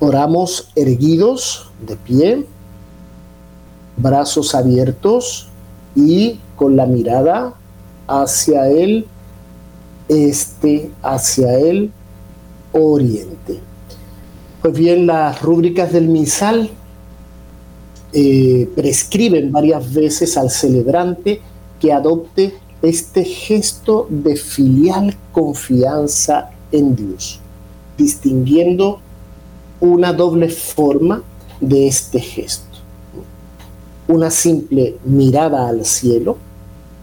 oramos 0.00 0.70
erguidos, 0.74 1.70
de 1.86 1.96
pie, 1.96 2.46
brazos 3.96 4.54
abiertos 4.54 5.48
y 5.94 6.40
con 6.56 6.76
la 6.76 6.86
mirada 6.86 7.54
hacia 8.06 8.68
el 8.68 9.06
este, 10.08 10.90
hacia 11.02 11.58
el 11.58 11.90
oriente. 12.72 13.60
Pues 14.64 14.78
bien, 14.78 15.06
las 15.06 15.42
rúbricas 15.42 15.92
del 15.92 16.08
misal 16.08 16.70
eh, 18.14 18.66
prescriben 18.74 19.52
varias 19.52 19.92
veces 19.92 20.38
al 20.38 20.48
celebrante 20.48 21.42
que 21.78 21.92
adopte 21.92 22.54
este 22.80 23.24
gesto 23.24 24.06
de 24.08 24.36
filial 24.36 25.14
confianza 25.32 26.48
en 26.72 26.96
Dios, 26.96 27.40
distinguiendo 27.98 29.00
una 29.80 30.14
doble 30.14 30.48
forma 30.48 31.22
de 31.60 31.86
este 31.86 32.20
gesto. 32.20 32.78
Una 34.08 34.30
simple 34.30 34.96
mirada 35.04 35.68
al 35.68 35.84
cielo 35.84 36.38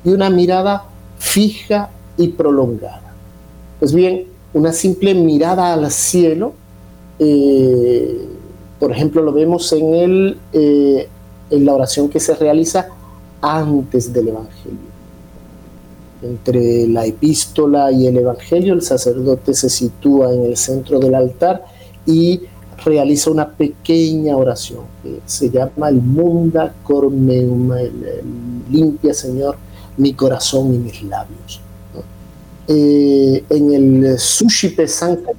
y 0.03 0.09
una 0.09 0.31
mirada 0.31 0.85
fija 1.19 1.91
y 2.17 2.29
prolongada. 2.29 3.13
Pues 3.79 3.93
bien, 3.93 4.25
una 4.51 4.73
simple 4.73 5.13
mirada 5.13 5.73
al 5.73 5.91
cielo, 5.91 6.55
eh, 7.23 8.19
por 8.79 8.91
ejemplo, 8.91 9.21
lo 9.21 9.31
vemos 9.31 9.71
en, 9.73 9.93
el, 9.93 10.37
eh, 10.53 11.07
en 11.51 11.65
la 11.65 11.73
oración 11.75 12.09
que 12.09 12.19
se 12.19 12.33
realiza 12.33 12.87
antes 13.39 14.11
del 14.11 14.29
Evangelio. 14.29 14.91
Entre 16.23 16.87
la 16.87 17.05
epístola 17.05 17.91
y 17.91 18.07
el 18.07 18.17
Evangelio, 18.17 18.73
el 18.73 18.81
sacerdote 18.81 19.53
se 19.53 19.69
sitúa 19.69 20.33
en 20.33 20.45
el 20.45 20.57
centro 20.57 20.99
del 20.99 21.13
altar 21.13 21.63
y 22.07 22.41
realiza 22.83 23.29
una 23.29 23.47
pequeña 23.47 24.35
oración 24.35 24.85
que 25.03 25.19
se 25.27 25.51
llama 25.51 25.89
el 25.89 26.01
Munda 26.01 26.73
Cormeum, 26.83 27.71
limpia 28.71 29.13
Señor 29.13 29.57
mi 29.97 30.13
corazón 30.13 30.73
y 30.73 30.77
mis 30.79 31.03
labios. 31.03 31.61
Eh, 32.67 33.43
en 33.49 33.73
el 33.73 34.17
Sushipe 34.17 34.87
Sancta 34.87 35.31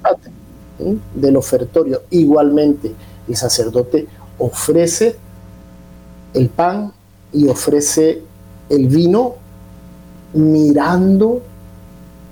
del 1.14 1.36
ofertorio, 1.36 2.02
igualmente 2.10 2.92
el 3.28 3.36
sacerdote 3.36 4.06
ofrece 4.38 5.16
el 6.34 6.48
pan 6.48 6.92
y 7.32 7.48
ofrece 7.48 8.22
el 8.68 8.88
vino 8.88 9.34
mirando 10.34 11.42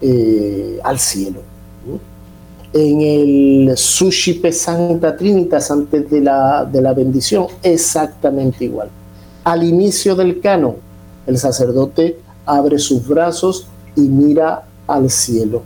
eh, 0.01 0.81
al 0.83 0.99
cielo. 0.99 1.41
En 2.73 3.01
el 3.01 3.77
Sushi 3.77 4.41
Santa 4.53 5.17
Trinitas 5.17 5.71
antes 5.71 6.09
de 6.09 6.21
la, 6.21 6.65
de 6.65 6.81
la 6.81 6.95
bendición, 6.95 7.47
exactamente 7.63 8.65
igual. 8.65 8.89
Al 9.43 9.65
inicio 9.65 10.15
del 10.15 10.41
canon, 10.41 10.77
el 11.27 11.37
sacerdote 11.37 12.19
abre 12.47 12.79
sus 12.79 13.07
brazos 13.07 13.67
y 13.97 14.03
mira 14.03 14.65
al 14.87 15.11
cielo, 15.11 15.63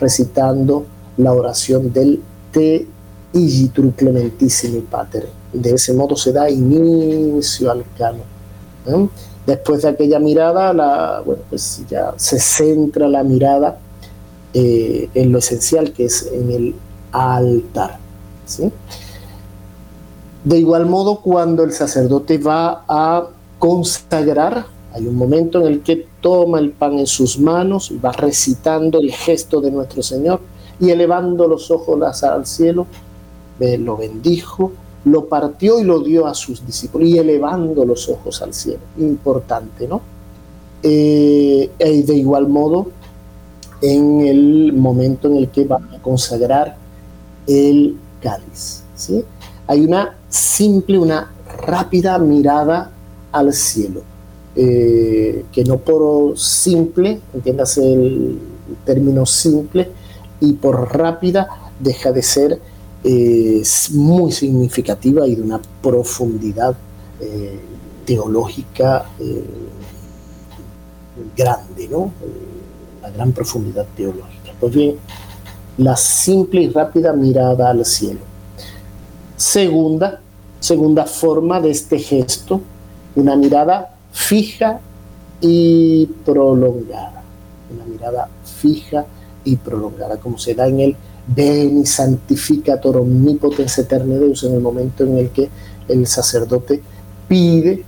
recitando 0.00 0.84
la 1.16 1.32
oración 1.32 1.92
del 1.92 2.20
Te 2.52 2.86
Igitru 3.32 3.92
Clementissimi 3.92 4.80
Pater. 4.80 5.28
De 5.52 5.74
ese 5.74 5.92
modo 5.92 6.16
se 6.16 6.32
da 6.32 6.50
inicio 6.50 7.70
al 7.70 7.84
canon. 7.96 9.10
Después 9.46 9.82
de 9.82 9.88
aquella 9.88 10.18
mirada, 10.18 11.20
bueno, 11.20 11.42
pues 11.48 11.82
ya 11.88 12.14
se 12.16 12.38
centra 12.38 13.08
la 13.08 13.22
mirada 13.22 13.78
eh, 14.54 15.08
en 15.14 15.32
lo 15.32 15.38
esencial 15.38 15.92
que 15.92 16.06
es 16.06 16.28
en 16.32 16.50
el 16.50 16.74
altar. 17.12 17.98
De 20.44 20.58
igual 20.58 20.86
modo, 20.86 21.20
cuando 21.20 21.64
el 21.64 21.72
sacerdote 21.72 22.38
va 22.38 22.84
a 22.88 23.26
consagrar, 23.58 24.66
hay 24.92 25.06
un 25.06 25.16
momento 25.16 25.60
en 25.60 25.66
el 25.66 25.82
que 25.82 26.06
toma 26.20 26.58
el 26.58 26.70
pan 26.70 26.98
en 26.98 27.06
sus 27.06 27.38
manos 27.38 27.90
y 27.90 27.98
va 27.98 28.12
recitando 28.12 29.00
el 29.00 29.12
gesto 29.12 29.60
de 29.60 29.70
nuestro 29.70 30.02
Señor 30.02 30.40
y 30.80 30.90
elevando 30.90 31.48
los 31.48 31.70
ojos 31.70 32.22
al 32.22 32.46
cielo, 32.46 32.86
lo 33.60 33.96
bendijo 33.96 34.72
lo 35.04 35.26
partió 35.26 35.78
y 35.78 35.84
lo 35.84 36.00
dio 36.00 36.26
a 36.26 36.34
sus 36.34 36.64
discípulos, 36.64 37.08
y 37.08 37.18
elevando 37.18 37.84
los 37.84 38.08
ojos 38.08 38.42
al 38.42 38.54
cielo. 38.54 38.80
Importante, 38.98 39.86
¿no? 39.86 40.00
Eh, 40.82 41.70
y 41.78 42.02
de 42.02 42.14
igual 42.14 42.48
modo, 42.48 42.90
en 43.80 44.20
el 44.20 44.72
momento 44.72 45.28
en 45.28 45.36
el 45.36 45.48
que 45.48 45.64
va 45.64 45.76
a 45.76 46.02
consagrar 46.02 46.76
el 47.46 47.96
cáliz. 48.20 48.82
¿sí? 48.94 49.24
Hay 49.66 49.84
una 49.84 50.16
simple, 50.28 50.98
una 50.98 51.32
rápida 51.66 52.18
mirada 52.18 52.90
al 53.32 53.52
cielo, 53.52 54.02
eh, 54.54 55.44
que 55.52 55.64
no 55.64 55.78
por 55.78 56.38
simple, 56.38 57.20
entiéndase 57.34 57.92
el 57.92 58.38
término 58.84 59.24
simple, 59.26 59.90
y 60.40 60.52
por 60.54 60.96
rápida 60.96 61.48
deja 61.80 62.12
de 62.12 62.22
ser 62.22 62.60
es 63.04 63.90
muy 63.92 64.32
significativa 64.32 65.26
y 65.26 65.36
de 65.36 65.42
una 65.42 65.60
profundidad 65.82 66.76
eh, 67.20 67.60
teológica 68.04 69.06
eh, 69.20 69.44
grande, 71.36 71.88
¿no? 71.88 72.12
una 73.00 73.10
gran 73.10 73.32
profundidad 73.32 73.86
teológica. 73.96 74.52
Pues 74.58 74.74
bien, 74.74 74.96
la 75.78 75.96
simple 75.96 76.62
y 76.62 76.68
rápida 76.70 77.12
mirada 77.12 77.70
al 77.70 77.84
cielo. 77.84 78.20
Segunda, 79.36 80.20
segunda 80.58 81.06
forma 81.06 81.60
de 81.60 81.70
este 81.70 81.98
gesto, 81.98 82.60
una 83.14 83.36
mirada 83.36 83.94
fija 84.12 84.80
y 85.40 86.06
prolongada. 86.24 87.22
Una 87.72 87.84
mirada 87.84 88.28
fija 88.60 89.04
y 89.04 89.17
prolongada, 89.56 90.18
como 90.18 90.38
se 90.38 90.54
da 90.54 90.66
en 90.66 90.80
el 90.80 90.96
ven 91.28 91.78
y 91.82 91.86
santificator 91.86 92.96
omnipotens 92.96 93.78
eterne 93.78 94.18
Deus 94.18 94.44
en 94.44 94.54
el 94.54 94.60
momento 94.60 95.04
en 95.04 95.18
el 95.18 95.30
que 95.30 95.48
el 95.88 96.06
sacerdote 96.06 96.80
pide 97.28 97.84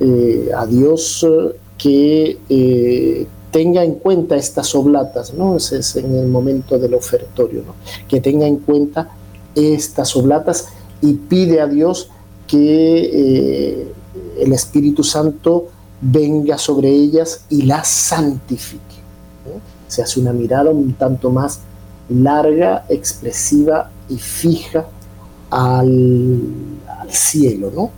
eh, 0.00 0.50
a 0.54 0.66
Dios 0.66 1.24
eh, 1.24 1.56
que 1.78 2.38
eh, 2.48 3.26
tenga 3.50 3.84
en 3.84 3.94
cuenta 3.94 4.36
estas 4.36 4.74
oblatas, 4.74 5.32
¿no? 5.34 5.56
Es 5.56 5.96
en 5.96 6.14
el 6.14 6.26
momento 6.26 6.78
del 6.78 6.94
ofertorio, 6.94 7.62
¿no? 7.66 7.74
Que 8.08 8.20
tenga 8.20 8.46
en 8.46 8.56
cuenta 8.56 9.10
estas 9.54 10.14
oblatas 10.16 10.68
y 11.00 11.12
pide 11.14 11.60
a 11.60 11.66
Dios 11.66 12.10
que 12.46 13.86
el 14.38 14.52
Espíritu 14.52 15.02
Santo 15.02 15.68
venga 16.00 16.58
sobre 16.58 16.90
ellas 16.90 17.44
y 17.48 17.62
las 17.62 17.88
santifique. 17.88 18.85
Se 19.88 20.02
hace 20.02 20.20
una 20.20 20.32
mirada 20.32 20.70
un 20.70 20.94
tanto 20.94 21.30
más 21.30 21.60
larga, 22.08 22.84
expresiva 22.88 23.90
y 24.08 24.16
fija 24.16 24.86
al, 25.50 26.42
cielo, 27.08 27.70
¿no? 27.74 27.90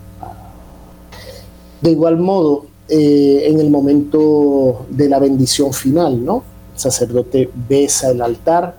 De 1.81 1.91
igual 1.91 2.17
modo, 2.17 2.65
eh, 2.87 3.43
en 3.45 3.59
el 3.59 3.69
momento 3.69 4.85
de 4.89 5.09
la 5.09 5.19
bendición 5.19 5.73
final, 5.73 6.23
¿no? 6.23 6.43
El 6.73 6.79
sacerdote 6.79 7.49
besa 7.67 8.11
el 8.11 8.21
altar 8.21 8.77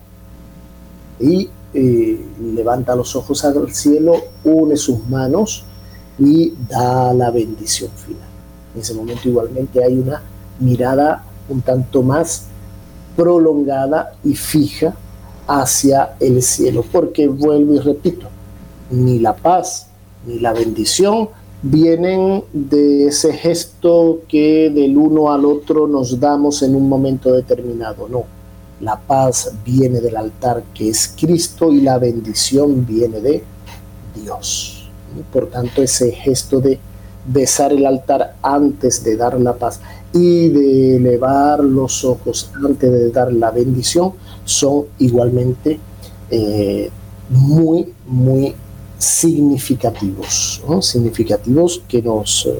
y 1.19 1.49
eh, 1.75 2.27
levanta 2.55 2.95
los 2.95 3.15
ojos 3.17 3.45
al 3.45 3.73
cielo, 3.73 4.15
une 4.45 4.77
sus 4.77 5.07
manos 5.09 5.65
y 6.19 6.53
da 6.69 7.13
la 7.15 7.31
bendición 7.31 7.91
final. 7.91 8.29
En 8.75 8.81
ese 8.81 8.95
momento 8.95 9.29
igualmente 9.29 9.83
hay 9.83 9.99
una 9.99 10.23
mirada 10.61 11.25
un 11.49 11.63
tanto 11.63 12.03
más 12.03 12.47
prolongada 13.21 14.15
y 14.25 14.35
fija 14.35 14.95
hacia 15.47 16.15
el 16.21 16.43
cielo, 16.43 16.83
porque 16.91 17.29
vuelvo 17.29 17.75
y 17.75 17.79
repito, 17.79 18.29
ni 18.91 19.19
la 19.19 19.37
paz 19.37 19.89
ni 20.27 20.39
la 20.39 20.55
bendición 20.55 21.29
vienen 21.61 22.43
de 22.51 23.09
ese 23.09 23.35
gesto 23.35 24.21
que 24.27 24.71
del 24.71 24.97
uno 24.97 25.31
al 25.31 25.45
otro 25.45 25.87
nos 25.87 26.19
damos 26.19 26.63
en 26.63 26.75
un 26.75 26.89
momento 26.89 27.31
determinado, 27.35 28.09
no. 28.09 28.25
La 28.81 28.99
paz 28.99 29.53
viene 29.67 30.01
del 30.01 30.17
altar 30.17 30.63
que 30.73 30.89
es 30.89 31.15
Cristo 31.21 31.71
y 31.71 31.83
la 31.83 31.99
bendición 31.99 32.87
viene 32.87 33.21
de 33.21 33.45
Dios. 34.15 34.89
Por 35.31 35.51
tanto, 35.51 35.83
ese 35.83 36.11
gesto 36.13 36.59
de 36.59 36.81
besar 37.33 37.73
el 37.73 37.87
altar 37.87 38.35
antes 38.43 39.05
de 39.05 39.17
dar 39.17 39.41
la 39.41 39.55
paz 39.55 39.81
y 40.13 40.49
de 40.49 40.97
elevar 40.97 41.63
los 41.63 42.05
ojos 42.05 42.51
antes 42.65 42.91
de 42.91 43.11
dar 43.11 43.33
la 43.33 43.51
bendición 43.51 44.13
son 44.45 44.87
igualmente 44.99 45.79
eh, 46.31 46.91
muy, 47.29 47.93
muy 48.07 48.55
significativos, 48.99 50.63
significativos 50.83 51.83
que 51.89 52.03
nos, 52.03 52.47
eh, 52.47 52.59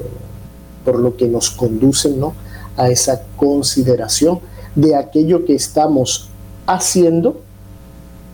por 0.85 0.99
lo 0.99 1.17
que 1.17 1.27
nos 1.27 1.51
conducen 1.51 2.21
¿no? 2.21 2.35
a 2.77 2.89
esa 2.89 3.23
consideración 3.37 4.41
de 4.77 4.95
aquello 4.95 5.45
que 5.45 5.55
estamos 5.55 6.29
haciendo 6.67 7.41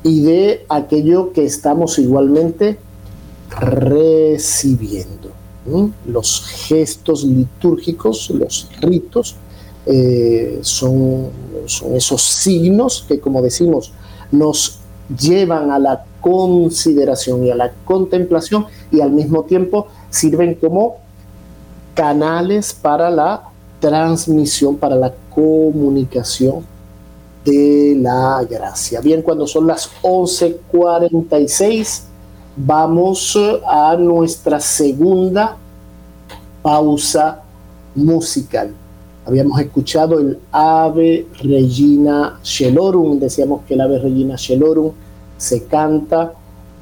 y 0.03 0.23
de 0.23 0.67
aquello 0.69 1.33
que 1.33 1.45
estamos 1.45 1.99
igualmente 1.99 2.79
recibiendo. 3.59 5.36
Los 6.07 6.47
gestos 6.47 7.25
litúrgicos, 7.25 8.31
los 8.31 8.69
ritos, 8.81 9.37
eh, 9.87 10.61
son, 10.63 11.29
son 11.67 11.95
esos 11.95 12.23
signos 12.23 13.05
que, 13.07 13.21
como 13.21 13.43
decimos, 13.43 13.93
nos 14.31 14.81
llevan 15.09 15.71
a 15.71 15.79
la 15.79 16.05
consideración 16.21 17.47
y 17.47 17.51
a 17.51 17.55
la 17.55 17.73
contemplación 17.85 18.67
y 18.91 19.01
al 19.01 19.13
mismo 19.13 19.45
tiempo 19.45 19.87
sirven 20.11 20.55
como 20.55 20.97
canales 21.95 22.75
para 22.75 23.09
la 23.11 23.45
transmisión, 23.81 24.77
para 24.77 24.97
la 24.97 25.15
comunicación 25.31 26.67
de 27.45 27.97
la 28.01 28.45
gracia. 28.49 29.01
Bien, 29.01 29.23
cuando 29.23 29.47
son 29.47 29.69
las 29.69 29.89
11:46, 30.03 32.03
vamos 32.57 33.39
a 33.67 33.97
nuestra 33.97 34.59
segunda 34.59 35.57
pausa 36.63 37.43
musical. 37.95 38.73
Habíamos 39.27 39.61
escuchado 39.61 40.19
el 40.19 40.39
Ave 40.53 41.27
Regina 41.43 42.39
Shelorum, 42.43 43.19
decíamos 43.19 43.63
que 43.67 43.75
el 43.75 43.81
Ave 43.81 43.99
Regina 43.99 44.37
Shelorum 44.37 44.93
se 45.37 45.65
canta 45.65 46.33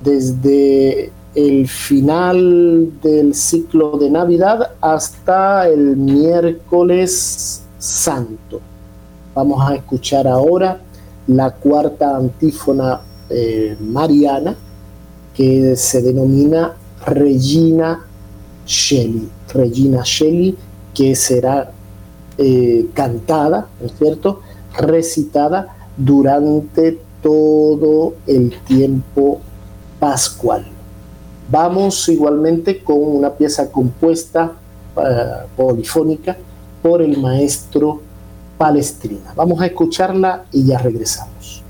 desde 0.02 1.10
el 1.34 1.66
final 1.66 2.92
del 3.02 3.34
ciclo 3.34 3.98
de 3.98 4.10
Navidad 4.10 4.72
hasta 4.80 5.68
el 5.68 5.96
miércoles 5.96 7.62
santo. 7.78 8.60
Vamos 9.34 9.68
a 9.68 9.74
escuchar 9.74 10.28
ahora 10.28 10.80
la 11.26 11.50
cuarta 11.50 12.16
antífona 12.16 13.00
eh, 13.30 13.76
mariana 13.80 14.54
que 15.34 15.76
se 15.76 16.00
denomina 16.02 16.74
Regina 17.06 18.06
Shelley. 18.66 19.28
Regina 19.52 20.02
Shelley 20.04 20.56
que 20.94 21.14
será 21.14 21.72
eh, 22.38 22.86
cantada, 22.94 23.68
¿no 23.80 23.86
es 23.86 23.92
cierto? 23.98 24.40
Recitada 24.78 25.76
durante 25.96 26.98
todo 27.22 28.14
el 28.26 28.56
tiempo 28.66 29.40
pascual. 29.98 30.66
Vamos 31.50 32.08
igualmente 32.08 32.82
con 32.82 32.96
una 32.98 33.30
pieza 33.30 33.70
compuesta 33.70 34.52
uh, 34.96 35.00
polifónica 35.56 36.36
por 36.82 37.02
el 37.02 37.18
maestro 37.18 38.00
Palestrina. 38.58 39.32
Vamos 39.36 39.60
a 39.60 39.66
escucharla 39.66 40.44
y 40.52 40.66
ya 40.66 40.78
regresamos. 40.78 41.62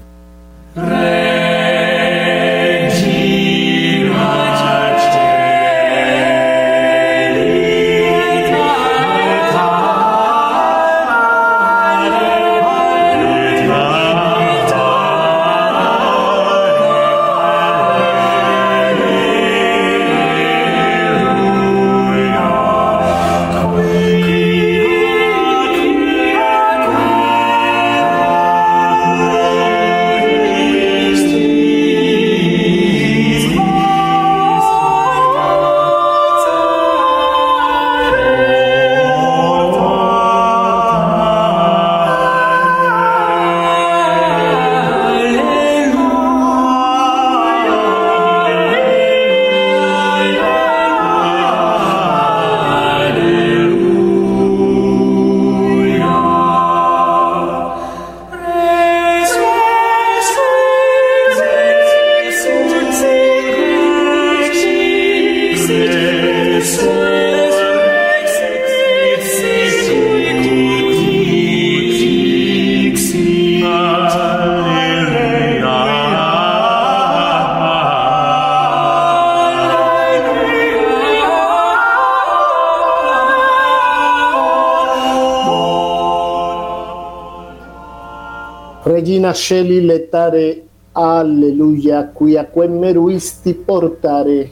Sheli 89.35 89.81
letare, 89.85 90.63
alleluia, 90.95 92.05
quia 92.15 92.45
quem 92.45 92.79
meruisti 92.79 93.53
portare, 93.53 94.51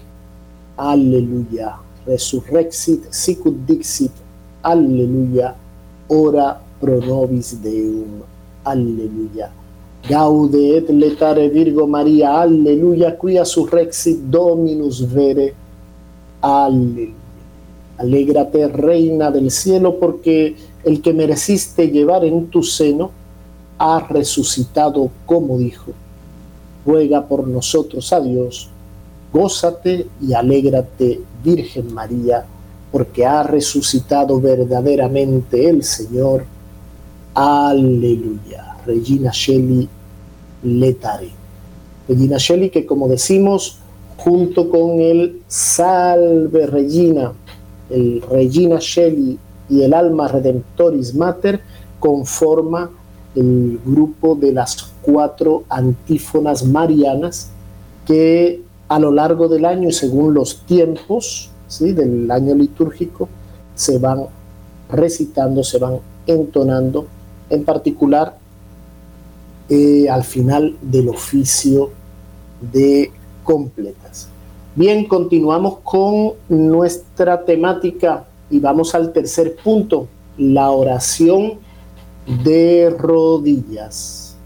alleluia, 0.77 1.79
resurrexit, 2.05 3.07
sicut 3.11 3.55
dixit, 3.65 4.13
alleluia, 4.63 5.55
ora 6.09 6.61
pro 6.81 6.99
nobis 6.99 7.55
Deum, 7.63 8.23
alleluia. 8.65 9.53
Gaude 10.09 10.77
et 10.77 10.91
letare 10.91 11.49
Virgo 11.49 11.87
Maria, 11.87 12.41
alleluia, 12.41 13.13
quia 13.15 13.45
surrexit 13.45 14.19
Dominus 14.19 15.01
vere, 15.01 15.55
alleluia. 16.41 17.21
Alégrate, 17.99 18.67
Reina 18.67 19.31
del 19.31 19.53
cielo, 19.53 20.01
porque 20.01 20.57
el 20.83 21.01
que 21.01 21.13
mereciste 21.13 21.89
llevar 21.89 22.25
en 22.25 22.49
tu 22.49 22.65
seno, 22.65 23.13
ha 23.85 23.99
resucitado 23.99 25.11
como 25.27 25.59
dijo. 25.59 25.91
Ruega 26.87 27.27
por 27.27 27.49
nosotros 27.49 28.13
a 28.13 28.21
Dios, 28.21 28.69
gózate 29.33 30.07
y 30.21 30.35
alégrate, 30.35 31.21
Virgen 31.43 31.93
María, 31.93 32.45
porque 32.93 33.27
ha 33.27 33.43
resucitado 33.43 34.41
verdaderamente 34.41 35.69
el 35.69 35.83
Señor. 35.83 36.45
Aleluya. 37.35 38.77
Regina 38.87 39.33
Shelley 39.33 39.89
Letare. 40.63 41.31
Regina 42.09 42.37
Shelley 42.39 42.71
que 42.71 42.87
como 42.87 43.09
decimos, 43.09 43.79
junto 44.17 44.71
con 44.71 45.01
el 45.01 45.43
Salve 45.49 46.67
Regina, 46.69 47.33
el 47.91 48.23
Regina 48.31 48.79
Shelley 48.79 49.37
y 49.69 49.83
el 49.83 49.93
Alma 49.93 50.29
Redemptoris 50.29 51.17
Mater, 51.17 51.61
conforma 51.99 52.91
el 53.35 53.81
grupo 53.85 54.35
de 54.35 54.53
las 54.53 54.93
cuatro 55.01 55.65
antífonas 55.69 56.65
marianas 56.65 57.51
que 58.07 58.63
a 58.89 58.99
lo 58.99 59.11
largo 59.11 59.49
del 59.49 59.65
año 59.65 59.89
y 59.89 59.93
según 59.93 60.35
los 60.35 60.65
tiempos 60.67 61.51
¿sí? 61.69 61.93
del 61.93 62.31
año 62.31 62.55
litúrgico 62.55 63.29
se 63.75 63.99
van 63.99 64.27
recitando, 64.91 65.65
se 65.65 65.79
van 65.79 65.99
entonando, 66.27 67.07
en 67.49 67.65
particular 67.65 68.37
eh, 69.69 70.09
al 70.11 70.25
final 70.25 70.77
del 70.83 71.09
oficio 71.09 71.91
de 72.73 73.11
completas. 73.43 74.29
Bien, 74.75 75.07
continuamos 75.07 75.79
con 75.83 76.33
nuestra 76.49 77.45
temática 77.45 78.25
y 78.51 78.59
vamos 78.59 78.95
al 78.95 79.13
tercer 79.13 79.57
punto, 79.57 80.09
la 80.37 80.71
oración 80.71 81.59
de 82.27 82.95
rodillas. 82.99 84.37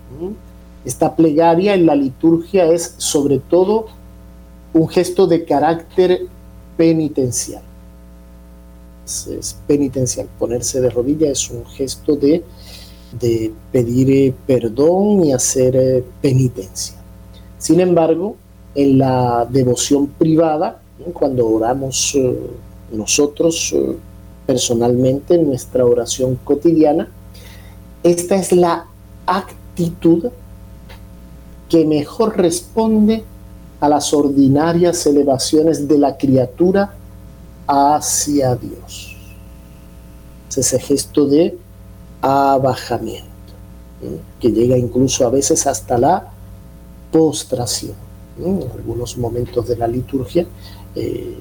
Esta 0.85 1.15
plegaria 1.15 1.75
en 1.75 1.87
la 1.87 1.95
liturgia 1.95 2.67
es 2.67 2.95
sobre 2.97 3.39
todo 3.39 3.87
un 4.73 4.89
gesto 4.89 5.27
de 5.27 5.45
carácter 5.45 6.27
penitencial. 6.77 7.63
Es, 9.05 9.57
penitencial. 9.67 10.29
Ponerse 10.39 10.81
de 10.81 10.91
rodillas 10.91 11.31
es 11.31 11.51
un 11.51 11.67
gesto 11.67 12.17
de, 12.17 12.43
de 13.19 13.53
pedir 13.73 14.11
eh, 14.11 14.35
perdón 14.47 15.25
y 15.25 15.33
hacer 15.33 15.77
eh, 15.77 16.05
penitencia. 16.21 16.97
Sin 17.59 17.81
embargo, 17.81 18.37
en 18.75 18.99
la 18.99 19.47
devoción 19.51 20.07
privada, 20.07 20.81
cuando 21.13 21.49
oramos 21.49 22.15
eh, 22.15 22.37
nosotros 22.93 23.75
personalmente 24.47 25.35
en 25.35 25.49
nuestra 25.49 25.85
oración 25.85 26.39
cotidiana, 26.45 27.09
esta 28.03 28.37
es 28.37 28.53
la 28.53 28.87
actitud 29.27 30.27
que 31.69 31.85
mejor 31.85 32.37
responde 32.37 33.25
a 33.81 33.89
las 33.89 34.13
ordinarias 34.15 35.07
elevaciones 35.07 35.87
de 35.87 35.99
la 35.99 36.17
criatura 36.17 36.95
hacia 37.67 38.55
Dios. 38.55 39.17
Es 40.49 40.59
ese 40.59 40.79
gesto 40.79 41.27
de 41.27 41.59
abajamiento, 42.23 43.27
que 44.41 44.51
llega 44.51 44.79
incluso 44.79 45.27
a 45.27 45.31
veces 45.31 45.67
hasta 45.67 45.99
la 45.99 46.31
postración. 47.13 47.95
En 48.39 48.63
algunos 48.75 49.17
momentos 49.17 49.67
de 49.67 49.77
la 49.77 49.89
liturgia, 49.89 50.47
eh, 50.95 51.37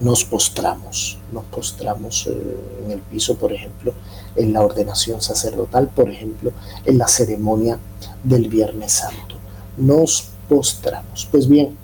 nos 0.00 0.24
postramos, 0.24 1.18
nos 1.32 1.44
postramos 1.44 2.26
eh, 2.26 2.56
en 2.84 2.90
el 2.92 3.00
piso, 3.00 3.36
por 3.36 3.52
ejemplo, 3.52 3.92
en 4.36 4.52
la 4.52 4.62
ordenación 4.62 5.20
sacerdotal, 5.20 5.88
por 5.88 6.08
ejemplo, 6.08 6.52
en 6.84 6.98
la 6.98 7.08
ceremonia 7.08 7.78
del 8.22 8.48
Viernes 8.48 8.92
Santo. 8.92 9.36
Nos 9.76 10.28
postramos. 10.48 11.26
Pues 11.30 11.48
bien, 11.48 11.76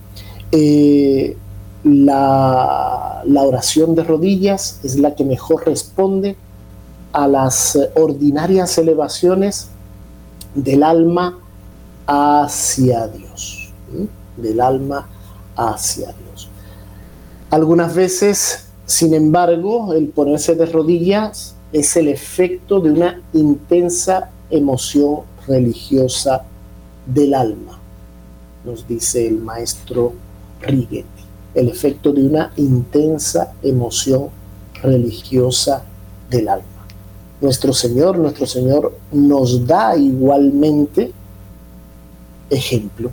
eh, 0.53 1.37
la, 1.83 3.23
la 3.27 3.43
oración 3.43 3.95
de 3.95 4.05
rodillas 4.05 4.81
es 4.85 4.97
la 4.97 5.15
que 5.15 5.25
mejor 5.25 5.67
responde 5.67 6.37
a 7.13 7.27
las 7.29 7.79
ordinarias 7.95 8.79
elevaciones 8.79 9.69
del 10.55 10.83
alma 10.83 11.39
hacia 12.07 13.09
Dios, 13.09 13.73
del 14.37 14.61
alma 14.61 15.09
hacia 15.57 16.07
Dios. 16.07 16.49
Algunas 17.55 17.95
veces, 17.95 18.65
sin 18.85 19.15
embargo, 19.15 19.95
el 19.95 20.09
ponerse 20.09 20.57
de 20.57 20.67
rodillas 20.67 21.55
es 21.73 21.97
el 21.97 22.09
efecto 22.09 22.81
de 22.81 22.91
una 22.91 23.23
intensa 23.33 24.33
emoción 24.51 25.21
religiosa 25.47 26.43
del 27.07 27.33
alma, 27.33 27.79
nos 28.65 28.89
dice 28.89 29.29
el 29.29 29.39
maestro 29.39 30.15
Righetti, 30.63 31.23
el 31.55 31.69
efecto 31.69 32.13
de 32.13 32.27
una 32.27 32.53
intensa 32.57 33.53
emoción 33.63 34.31
religiosa 34.83 35.85
del 36.29 36.49
alma. 36.49 36.89
Nuestro 37.41 37.73
Señor, 37.73 38.19
nuestro 38.19 38.47
Señor 38.47 38.99
nos 39.13 39.65
da 39.65 39.97
igualmente 39.97 41.13
ejemplo 42.51 43.13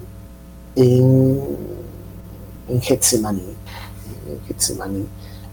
en, 0.76 1.40
en 2.70 2.82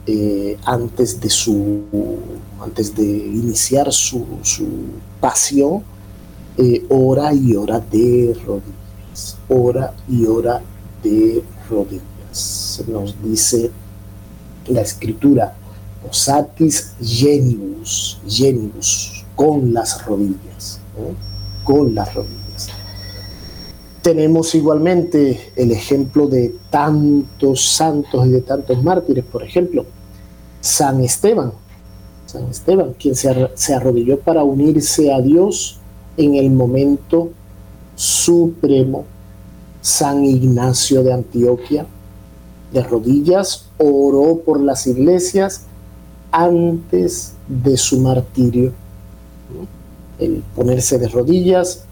eh, 0.06 0.56
antes 0.64 1.20
de 1.20 1.28
su 1.28 1.82
antes 2.60 2.94
de 2.94 3.04
iniciar 3.04 3.92
su, 3.92 4.26
pasión, 5.20 5.82
eh, 6.56 6.84
ora 6.88 7.32
y 7.32 7.54
ora 7.54 7.78
de 7.78 8.36
rodillas, 8.46 9.36
ora 9.48 9.94
y 10.08 10.24
ora 10.26 10.60
de 11.02 11.42
rodillas. 11.68 12.82
Nos 12.88 13.14
dice 13.22 13.70
la 14.66 14.80
escritura, 14.80 15.54
osatis 16.08 16.94
genibus, 17.00 18.18
genibus, 18.26 19.24
con 19.36 19.72
las 19.72 20.04
rodillas, 20.06 20.80
con 21.64 21.94
las 21.94 22.14
rodillas. 22.14 22.37
Tenemos 24.02 24.54
igualmente 24.54 25.52
el 25.56 25.72
ejemplo 25.72 26.28
de 26.28 26.54
tantos 26.70 27.68
santos 27.68 28.26
y 28.26 28.30
de 28.30 28.42
tantos 28.42 28.82
mártires, 28.82 29.24
por 29.24 29.42
ejemplo, 29.42 29.84
San 30.60 31.02
Esteban, 31.02 31.52
San 32.26 32.44
Esteban, 32.48 32.94
quien 32.98 33.14
se, 33.14 33.74
arrodilló 33.74 34.20
para 34.20 34.44
unirse 34.44 35.12
a 35.12 35.20
Dios 35.20 35.78
en 36.16 36.34
el 36.34 36.50
momento 36.50 37.30
supremo, 37.96 39.06
San 39.80 40.24
Ignacio 40.24 41.02
de 41.02 41.12
Antioquia, 41.12 41.86
de 42.72 42.82
rodillas, 42.82 43.70
oró 43.78 44.40
por 44.44 44.60
las 44.60 44.86
iglesias 44.86 45.62
antes 46.30 47.32
de 47.48 47.76
su 47.76 48.00
martirio. 48.00 48.72
El 50.18 50.42
ponerse 50.54 50.98
de 50.98 51.08
rodillas, 51.08 51.84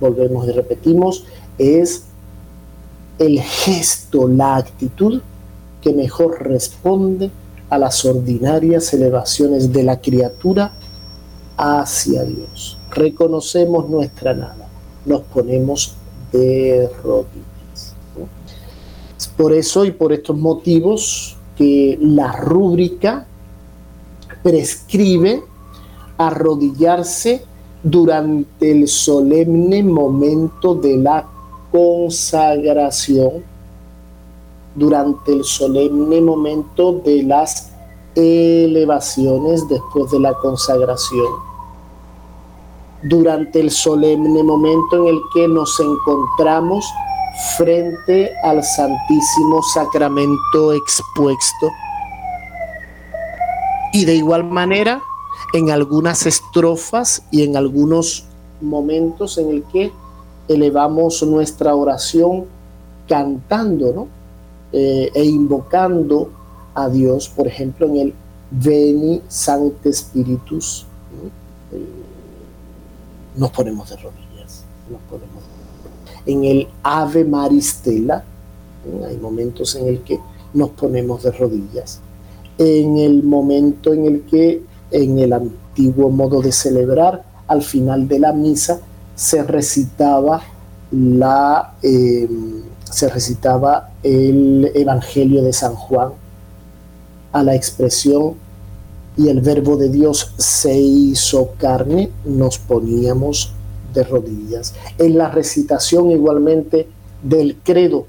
volvemos 0.00 0.48
y 0.48 0.50
repetimos, 0.50 1.24
es 1.58 2.04
el 3.18 3.40
gesto, 3.40 4.28
la 4.28 4.56
actitud 4.56 5.20
que 5.80 5.92
mejor 5.92 6.42
responde 6.42 7.30
a 7.70 7.78
las 7.78 8.04
ordinarias 8.04 8.92
elevaciones 8.94 9.72
de 9.72 9.82
la 9.82 10.00
criatura 10.00 10.72
hacia 11.56 12.24
Dios. 12.24 12.78
Reconocemos 12.90 13.88
nuestra 13.88 14.34
nada, 14.34 14.68
nos 15.04 15.22
ponemos 15.22 15.94
de 16.32 16.88
rodillas. 17.02 17.94
Es 19.16 19.28
por 19.28 19.52
eso 19.52 19.84
y 19.84 19.92
por 19.92 20.12
estos 20.12 20.36
motivos 20.36 21.36
que 21.56 21.98
la 22.00 22.32
rúbrica 22.32 23.26
prescribe 24.42 25.42
arrodillarse 26.18 27.44
durante 27.82 28.70
el 28.70 28.88
solemne 28.88 29.82
momento 29.82 30.74
de 30.74 30.96
la 30.96 31.33
consagración 31.74 33.42
durante 34.76 35.32
el 35.32 35.42
solemne 35.42 36.20
momento 36.20 36.92
de 37.04 37.24
las 37.24 37.72
elevaciones 38.14 39.68
después 39.68 40.08
de 40.12 40.20
la 40.20 40.34
consagración, 40.34 41.26
durante 43.02 43.58
el 43.58 43.72
solemne 43.72 44.44
momento 44.44 45.02
en 45.02 45.16
el 45.16 45.20
que 45.34 45.48
nos 45.48 45.80
encontramos 45.80 46.86
frente 47.56 48.30
al 48.44 48.62
Santísimo 48.62 49.60
Sacramento 49.74 50.74
expuesto. 50.74 51.72
Y 53.92 54.04
de 54.04 54.14
igual 54.14 54.44
manera, 54.44 55.02
en 55.52 55.70
algunas 55.70 56.24
estrofas 56.24 57.24
y 57.32 57.42
en 57.42 57.56
algunos 57.56 58.26
momentos 58.60 59.38
en 59.38 59.50
el 59.50 59.64
que 59.64 59.92
elevamos 60.48 61.22
nuestra 61.22 61.74
oración 61.74 62.44
cantando, 63.08 63.92
¿no? 63.92 64.08
Eh, 64.72 65.10
e 65.14 65.24
invocando 65.24 66.30
a 66.74 66.88
Dios, 66.88 67.28
por 67.28 67.46
ejemplo, 67.46 67.86
en 67.86 67.96
el 67.96 68.14
Veni 68.50 69.22
Sancte 69.28 69.92
Spiritus, 69.92 70.86
eh, 71.72 71.84
nos 73.36 73.50
ponemos 73.50 73.90
de 73.90 73.96
rodillas, 73.96 74.64
nos 74.90 75.00
ponemos 75.02 75.42
En 76.26 76.44
el 76.44 76.68
Ave 76.82 77.24
Maristela, 77.24 78.24
hay 79.08 79.16
momentos 79.16 79.74
en 79.76 79.88
el 79.88 80.00
que 80.02 80.18
nos 80.52 80.70
ponemos 80.70 81.22
de 81.22 81.32
rodillas. 81.32 82.00
En 82.58 82.96
el 82.98 83.22
momento 83.22 83.92
en 83.92 84.06
el 84.06 84.22
que, 84.22 84.62
en 84.90 85.18
el 85.18 85.32
antiguo 85.32 86.10
modo 86.10 86.40
de 86.40 86.52
celebrar, 86.52 87.24
al 87.46 87.62
final 87.62 88.08
de 88.08 88.18
la 88.18 88.32
misa, 88.32 88.80
se 89.14 89.42
recitaba 89.42 90.42
la 90.90 91.74
eh, 91.82 92.28
se 92.90 93.08
recitaba 93.08 93.90
el 94.02 94.70
Evangelio 94.74 95.42
de 95.42 95.52
San 95.52 95.74
Juan 95.74 96.12
a 97.32 97.42
la 97.42 97.54
expresión 97.54 98.34
y 99.16 99.28
el 99.28 99.40
verbo 99.40 99.76
de 99.76 99.88
Dios 99.88 100.32
se 100.38 100.76
hizo 100.78 101.50
carne, 101.58 102.10
nos 102.24 102.58
poníamos 102.58 103.52
de 103.92 104.04
rodillas. 104.04 104.74
En 104.98 105.18
la 105.18 105.30
recitación 105.30 106.10
igualmente 106.10 106.88
del 107.22 107.56
credo 107.62 108.06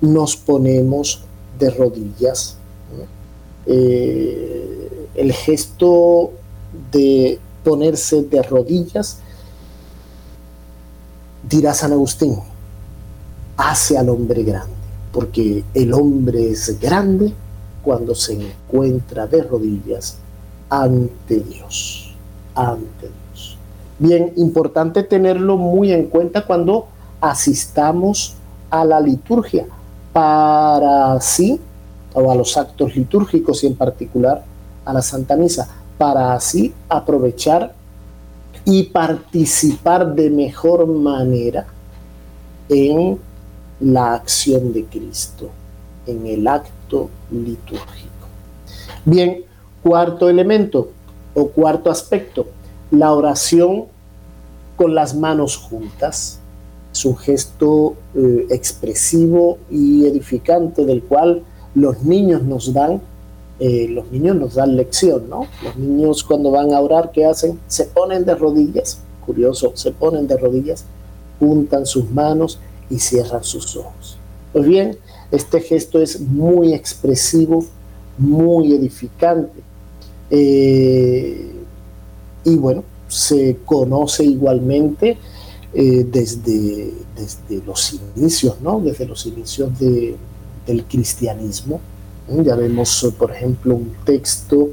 nos 0.00 0.36
ponemos 0.36 1.22
de 1.58 1.70
rodillas. 1.70 2.56
Eh, 3.66 5.08
el 5.14 5.32
gesto 5.32 6.32
de 6.92 7.38
ponerse 7.64 8.22
de 8.22 8.42
rodillas 8.42 9.18
dirá 11.42 11.74
San 11.74 11.92
Agustín, 11.92 12.36
hace 13.56 13.98
al 13.98 14.08
hombre 14.08 14.42
grande, 14.42 14.74
porque 15.12 15.64
el 15.74 15.92
hombre 15.92 16.50
es 16.50 16.78
grande 16.80 17.32
cuando 17.82 18.14
se 18.14 18.34
encuentra 18.34 19.26
de 19.26 19.42
rodillas 19.42 20.18
ante 20.68 21.40
Dios, 21.40 22.14
ante 22.54 23.08
Dios. 23.08 23.56
Bien, 23.98 24.32
importante 24.36 25.02
tenerlo 25.02 25.56
muy 25.56 25.92
en 25.92 26.06
cuenta 26.06 26.46
cuando 26.46 26.86
asistamos 27.20 28.34
a 28.70 28.84
la 28.84 29.00
liturgia, 29.00 29.66
para 30.12 31.12
así, 31.14 31.60
o 32.14 32.30
a 32.30 32.34
los 32.34 32.56
actos 32.56 32.96
litúrgicos 32.96 33.62
y 33.64 33.68
en 33.68 33.76
particular 33.76 34.44
a 34.84 34.92
la 34.92 35.02
Santa 35.02 35.36
Misa, 35.36 35.68
para 35.96 36.32
así 36.32 36.72
aprovechar 36.88 37.74
y 38.68 38.82
participar 38.82 40.14
de 40.14 40.28
mejor 40.28 40.86
manera 40.86 41.66
en 42.68 43.18
la 43.80 44.12
acción 44.12 44.74
de 44.74 44.84
Cristo, 44.84 45.48
en 46.06 46.26
el 46.26 46.46
acto 46.46 47.08
litúrgico. 47.30 48.26
Bien, 49.06 49.42
cuarto 49.82 50.28
elemento 50.28 50.90
o 51.32 51.48
cuarto 51.48 51.90
aspecto, 51.90 52.46
la 52.90 53.14
oración 53.14 53.86
con 54.76 54.94
las 54.94 55.14
manos 55.14 55.56
juntas. 55.56 56.38
Es 56.92 57.06
un 57.06 57.16
gesto 57.16 57.94
eh, 58.14 58.48
expresivo 58.50 59.56
y 59.70 60.04
edificante 60.04 60.84
del 60.84 61.02
cual 61.02 61.42
los 61.74 62.02
niños 62.02 62.42
nos 62.42 62.74
dan 62.74 63.00
eh, 63.60 63.88
los 63.88 64.10
niños 64.10 64.36
nos 64.36 64.54
dan 64.54 64.76
lección, 64.76 65.28
¿no? 65.28 65.46
Los 65.62 65.76
niños 65.76 66.22
cuando 66.22 66.50
van 66.50 66.72
a 66.72 66.80
orar, 66.80 67.10
¿qué 67.12 67.24
hacen? 67.24 67.58
Se 67.66 67.84
ponen 67.84 68.24
de 68.24 68.34
rodillas, 68.34 69.00
curioso, 69.24 69.72
se 69.74 69.92
ponen 69.92 70.26
de 70.26 70.36
rodillas, 70.36 70.84
juntan 71.38 71.86
sus 71.86 72.10
manos 72.10 72.58
y 72.88 72.98
cierran 72.98 73.44
sus 73.44 73.76
ojos. 73.76 74.18
Pues 74.52 74.66
bien, 74.66 74.96
este 75.30 75.60
gesto 75.60 76.00
es 76.00 76.20
muy 76.20 76.72
expresivo 76.72 77.64
muy 78.18 78.74
edificante. 78.74 79.60
Eh, 80.30 81.50
y 82.44 82.56
bueno, 82.56 82.84
se 83.06 83.56
conoce 83.64 84.24
igualmente 84.24 85.16
eh, 85.72 86.06
desde, 86.10 86.92
desde 87.16 87.64
los 87.64 87.96
inicios, 88.16 88.60
¿no? 88.60 88.80
Desde 88.80 89.06
los 89.06 89.24
inicios 89.26 89.70
del 89.78 90.84
cristianismo. 90.88 91.80
Ya 92.30 92.56
vemos, 92.56 93.14
por 93.18 93.30
ejemplo, 93.30 93.74
un 93.76 93.92
texto 94.04 94.70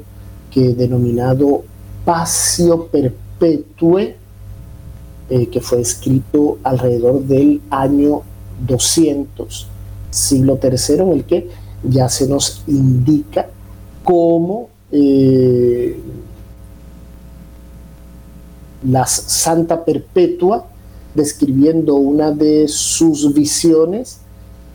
que 0.50 0.74
denominado 0.74 1.64
Pasio 2.04 2.86
Perpetue, 2.86 4.16
eh, 5.30 5.46
que 5.48 5.60
fue 5.60 5.80
escrito 5.80 6.58
alrededor 6.62 7.22
del 7.22 7.60
año 7.70 8.22
200, 8.66 9.66
siglo 10.10 10.58
III, 10.62 10.94
en 11.00 11.08
el 11.10 11.24
que 11.24 11.48
ya 11.82 12.08
se 12.08 12.28
nos 12.28 12.62
indica 12.66 13.48
cómo 14.04 14.68
eh, 14.92 15.98
la 18.84 19.06
Santa 19.06 19.84
Perpetua, 19.84 20.66
describiendo 21.14 21.94
una 21.94 22.30
de 22.30 22.68
sus 22.68 23.32
visiones, 23.32 24.18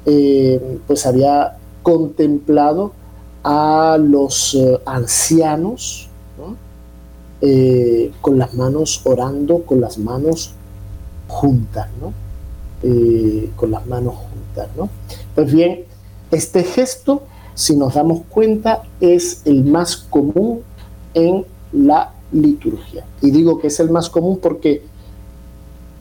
eh, 0.05 0.79
pues 0.87 1.05
había 1.05 1.57
contemplado 1.81 2.93
a 3.43 3.97
los 3.99 4.53
eh, 4.55 4.79
ancianos 4.85 6.07
eh, 7.41 8.11
con 8.21 8.37
las 8.37 8.53
manos 8.53 9.01
orando, 9.03 9.63
con 9.63 9.81
las 9.81 9.97
manos 9.97 10.53
juntas, 11.27 11.87
¿no? 11.99 12.13
con 13.55 13.69
las 13.69 13.85
manos 13.85 14.15
juntas, 14.15 14.67
¿no? 14.75 14.89
Pues 15.35 15.53
bien, 15.53 15.85
este 16.31 16.63
gesto, 16.63 17.23
si 17.53 17.75
nos 17.75 17.93
damos 17.93 18.21
cuenta, 18.27 18.81
es 18.99 19.41
el 19.45 19.63
más 19.63 19.95
común 19.97 20.61
en 21.13 21.45
la 21.71 22.13
liturgia. 22.31 23.05
Y 23.21 23.31
digo 23.31 23.59
que 23.59 23.67
es 23.67 23.79
el 23.79 23.89
más 23.89 24.09
común 24.09 24.39
porque 24.41 24.83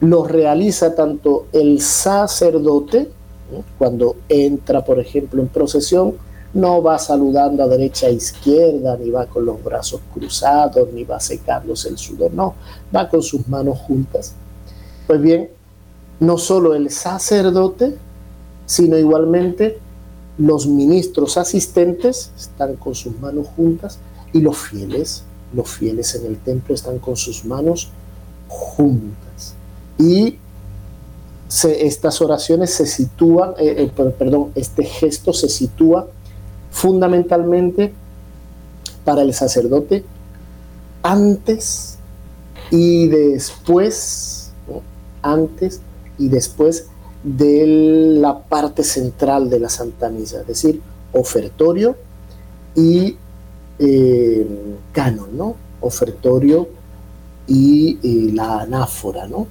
lo 0.01 0.25
realiza 0.25 0.95
tanto 0.95 1.47
el 1.53 1.81
sacerdote, 1.81 3.11
cuando 3.79 4.17
entra, 4.29 4.85
por 4.85 4.99
ejemplo, 4.99 5.41
en 5.41 5.49
procesión, 5.49 6.15
no 6.53 6.83
va 6.83 6.99
saludando 6.99 7.63
a 7.63 7.69
derecha 7.69 8.09
e 8.09 8.15
izquierda, 8.15 8.97
ni 8.97 9.11
va 9.11 9.27
con 9.27 9.45
los 9.45 9.63
brazos 9.63 10.01
cruzados, 10.13 10.93
ni 10.93 11.05
va 11.05 11.21
secándose 11.21 11.89
el 11.89 11.99
sudor, 11.99 12.33
no, 12.33 12.55
va 12.95 13.09
con 13.09 13.23
sus 13.23 13.47
manos 13.47 13.79
juntas. 13.79 14.35
Pues 15.07 15.21
bien, 15.21 15.51
no 16.19 16.39
solo 16.39 16.75
el 16.75 16.91
sacerdote, 16.91 17.97
sino 18.67 18.99
igualmente 18.99 19.79
los 20.39 20.67
ministros 20.67 21.37
asistentes 21.37 22.33
están 22.37 22.77
con 22.77 22.95
sus 22.95 23.19
manos 23.21 23.47
juntas 23.57 23.99
y 24.33 24.41
los 24.41 24.59
fieles 24.59 25.25
los 25.53 25.69
fieles 25.69 26.15
en 26.15 26.27
el 26.27 26.39
templo 26.39 26.75
están 26.75 26.99
con 26.99 27.17
sus 27.17 27.45
manos 27.45 27.89
juntas. 28.49 29.55
Y 29.99 30.39
estas 31.65 32.21
oraciones 32.21 32.73
se 32.73 32.87
sitúan, 32.87 33.51
eh, 33.59 33.91
eh, 33.97 34.13
perdón, 34.17 34.53
este 34.55 34.85
gesto 34.85 35.33
se 35.33 35.49
sitúa 35.49 36.07
fundamentalmente 36.71 37.93
para 39.05 39.23
el 39.23 39.35
sacerdote 39.35 40.05
antes 41.03 41.99
y 42.71 43.09
después, 43.09 44.53
antes 45.23 45.81
y 46.19 46.29
después 46.29 46.87
de 47.25 47.67
la 48.21 48.39
parte 48.39 48.85
central 48.85 49.51
de 49.51 49.61
la 49.61 49.69
Santa 49.69 50.09
Misa, 50.09 50.43
es 50.43 50.47
decir, 50.47 50.81
ofertorio 51.13 51.97
y 52.75 53.17
eh, 53.79 54.47
canon, 54.93 55.37
¿no? 55.37 55.57
Ofertorio 55.81 56.69
y, 57.47 58.31
la 58.33 58.61
anáfora, 58.61 59.27
¿no? 59.27 59.49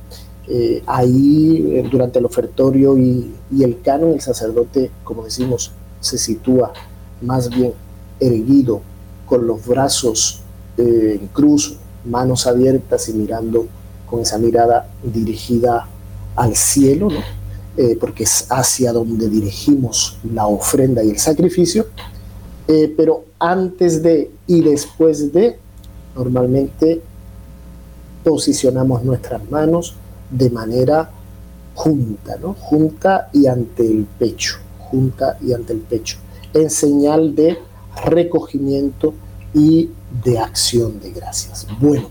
Eh, 0.50 0.82
ahí, 0.88 1.74
eh, 1.76 1.88
durante 1.92 2.20
el 2.20 2.26
ofertorio 2.26 2.98
y, 2.98 3.32
el 3.62 3.82
canon, 3.82 4.14
el 4.14 4.22
sacerdote, 4.22 4.90
como 5.04 5.24
decimos, 5.24 5.72
se 6.00 6.18
sitúa 6.18 6.74
más 7.22 7.50
bien 7.50 7.74
erguido, 8.20 8.82
con 9.26 9.46
los 9.46 9.66
brazos 9.66 10.42
en 10.78 11.28
cruz, 11.28 11.76
manos 12.06 12.48
abiertas 12.48 13.10
y 13.10 13.14
mirando 13.14 13.68
con 14.10 14.22
esa 14.22 14.40
mirada 14.40 14.90
dirigida 15.04 15.88
al 16.36 16.56
cielo, 16.56 17.10
¿no? 17.10 17.20
porque 18.00 18.24
es 18.24 18.48
hacia 18.50 18.92
donde 18.92 19.30
dirigimos 19.30 20.18
la 20.34 20.48
ofrenda 20.48 21.04
y 21.04 21.12
el 21.12 21.20
sacrificio, 21.20 21.86
eh, 22.72 22.94
pero 22.96 23.26
antes 23.40 24.04
de 24.04 24.30
y 24.46 24.62
después 24.62 25.34
de, 25.34 25.58
normalmente 26.16 27.02
posicionamos 28.24 29.04
nuestras 29.04 29.50
manos 29.50 29.96
de 30.30 30.50
manera 30.50 31.10
junta, 31.74 32.38
¿no? 32.42 32.54
Junta 32.54 33.30
y 33.34 33.48
ante 33.48 33.86
el 33.86 34.06
pecho, 34.18 34.58
junta 34.78 35.38
y 35.42 35.54
ante 35.54 35.74
el 35.74 35.80
pecho, 35.80 36.18
en 36.54 36.70
señal 36.70 37.36
de 37.36 37.58
recogimiento 38.06 39.14
y 39.54 39.90
de 40.24 40.40
acción 40.40 41.00
de 41.00 41.12
gracias. 41.12 41.66
Bueno, 41.80 42.10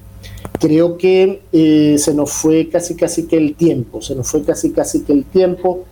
creo 0.58 0.96
que 0.96 1.42
eh, 1.52 1.96
se 1.98 2.14
nos 2.14 2.32
fue 2.32 2.68
casi 2.68 2.94
casi 2.94 3.26
que 3.26 3.36
el 3.36 3.54
tiempo, 3.54 4.00
se 4.00 4.14
nos 4.14 4.28
fue 4.28 4.42
casi 4.42 4.72
casi 4.72 5.02
que 5.02 5.12
el 5.12 5.24
tiempo. 5.24 5.84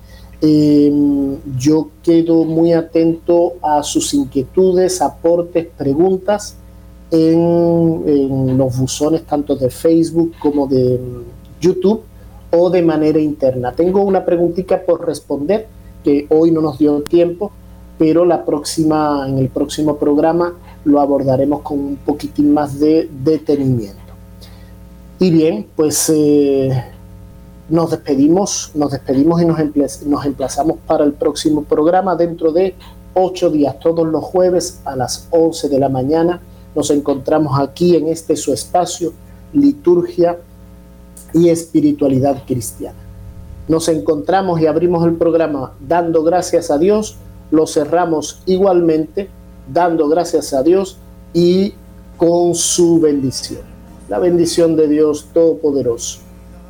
Em, 0.43 1.37
yo 1.59 1.91
quedo 2.03 2.45
muy 2.45 2.75
atento 2.75 3.55
a 3.63 3.83
sus 3.83 4.13
inquietudes, 4.13 5.01
aportes, 5.01 5.67
preguntas 5.79 6.57
en, 7.11 8.57
los 8.59 8.79
buzones 8.79 9.25
tanto 9.25 9.57
de 9.57 9.71
Facebook 9.71 10.33
como 10.39 10.67
de 10.67 10.99
mm, 10.99 11.61
YouTube 11.61 12.03
o 12.59 12.71
de 12.71 12.83
manera 12.83 13.21
interna. 13.21 13.73
Tengo 13.73 14.03
una 14.03 14.25
preguntita 14.25 14.83
por 14.83 15.07
responder 15.07 15.67
que 16.03 16.27
hoy 16.31 16.51
no 16.51 16.61
nos 16.61 16.79
dio 16.79 17.03
tiempo, 17.03 17.53
pero 17.99 18.25
la 18.25 18.45
próxima, 18.45 19.27
en 19.29 19.39
el 19.39 19.49
próximo 19.49 19.97
programa 19.97 20.55
lo 20.85 21.01
abordaremos 21.01 21.63
con 21.63 21.79
un 21.79 21.97
poquitín 21.97 22.55
más 22.55 22.79
de 22.79 23.09
detenimiento. 23.25 24.01
Y 25.19 25.31
bien, 25.31 25.67
pues 25.75 26.11
eh, 26.15 26.71
nos 27.69 27.91
despedimos, 27.91 28.71
nos 28.75 28.93
despedimos 28.93 29.43
y 29.43 29.47
nos, 29.47 30.27
emplazamos 30.27 30.77
para 30.87 31.05
el 31.05 31.13
próximo 31.13 31.65
programa 31.65 32.15
dentro 32.15 32.53
de 32.53 32.75
ocho 33.15 33.51
días, 33.51 33.79
todos 33.81 34.07
los 34.07 34.23
jueves 34.23 34.81
a 34.85 34.95
las 34.95 35.27
11 35.31 35.69
de 35.69 35.79
la 35.79 35.89
mañana. 35.89 36.41
Nos 36.75 36.91
encontramos 36.91 37.59
aquí 37.59 37.97
en 37.97 38.09
este 38.09 38.37
su 38.37 38.53
espacio, 38.53 39.13
liturgia 39.53 40.39
y 41.37 41.51
espiritualidad 41.51 42.43
cristiana. 42.47 42.99
Nos 43.69 43.89
encontramos 43.89 44.61
y 44.61 44.67
abrimos 44.67 45.05
el 45.07 45.15
programa 45.15 45.73
dando 45.87 46.25
gracias 46.25 46.71
a 46.71 46.79
Dios, 46.79 47.17
lo 47.53 47.69
cerramos 47.69 48.43
igualmente 48.47 49.29
dando 49.73 50.09
gracias 50.09 50.53
a 50.53 50.65
Dios 50.65 50.97
y 51.33 51.75
con 52.17 52.55
su 52.55 52.99
bendición. 52.99 53.61
La 54.09 54.19
bendición 54.19 54.75
de 54.75 54.89
Dios 54.89 55.27
Todopoderoso 55.33 56.27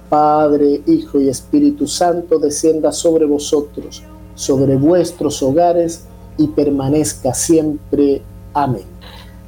Padre, 0.09 0.83
Hijo 0.87 1.21
y 1.21 1.29
Espíritu 1.29 1.87
Santo, 1.87 2.39
descienda 2.39 2.93
sobre 2.93 3.27
vosotros, 3.27 4.03
sobre 4.35 4.77
vuestros 4.77 5.43
hogares 5.43 6.05
y 6.39 6.49
permanezca 6.49 7.35
siempre. 7.35 8.23
Amén. 8.55 8.85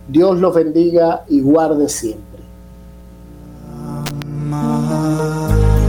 Dios 0.08 0.38
los 0.38 0.54
bendiga 0.54 1.24
y 1.28 1.40
guarde 1.40 1.88
siempre. 1.88 2.27
吗？ 4.48 5.87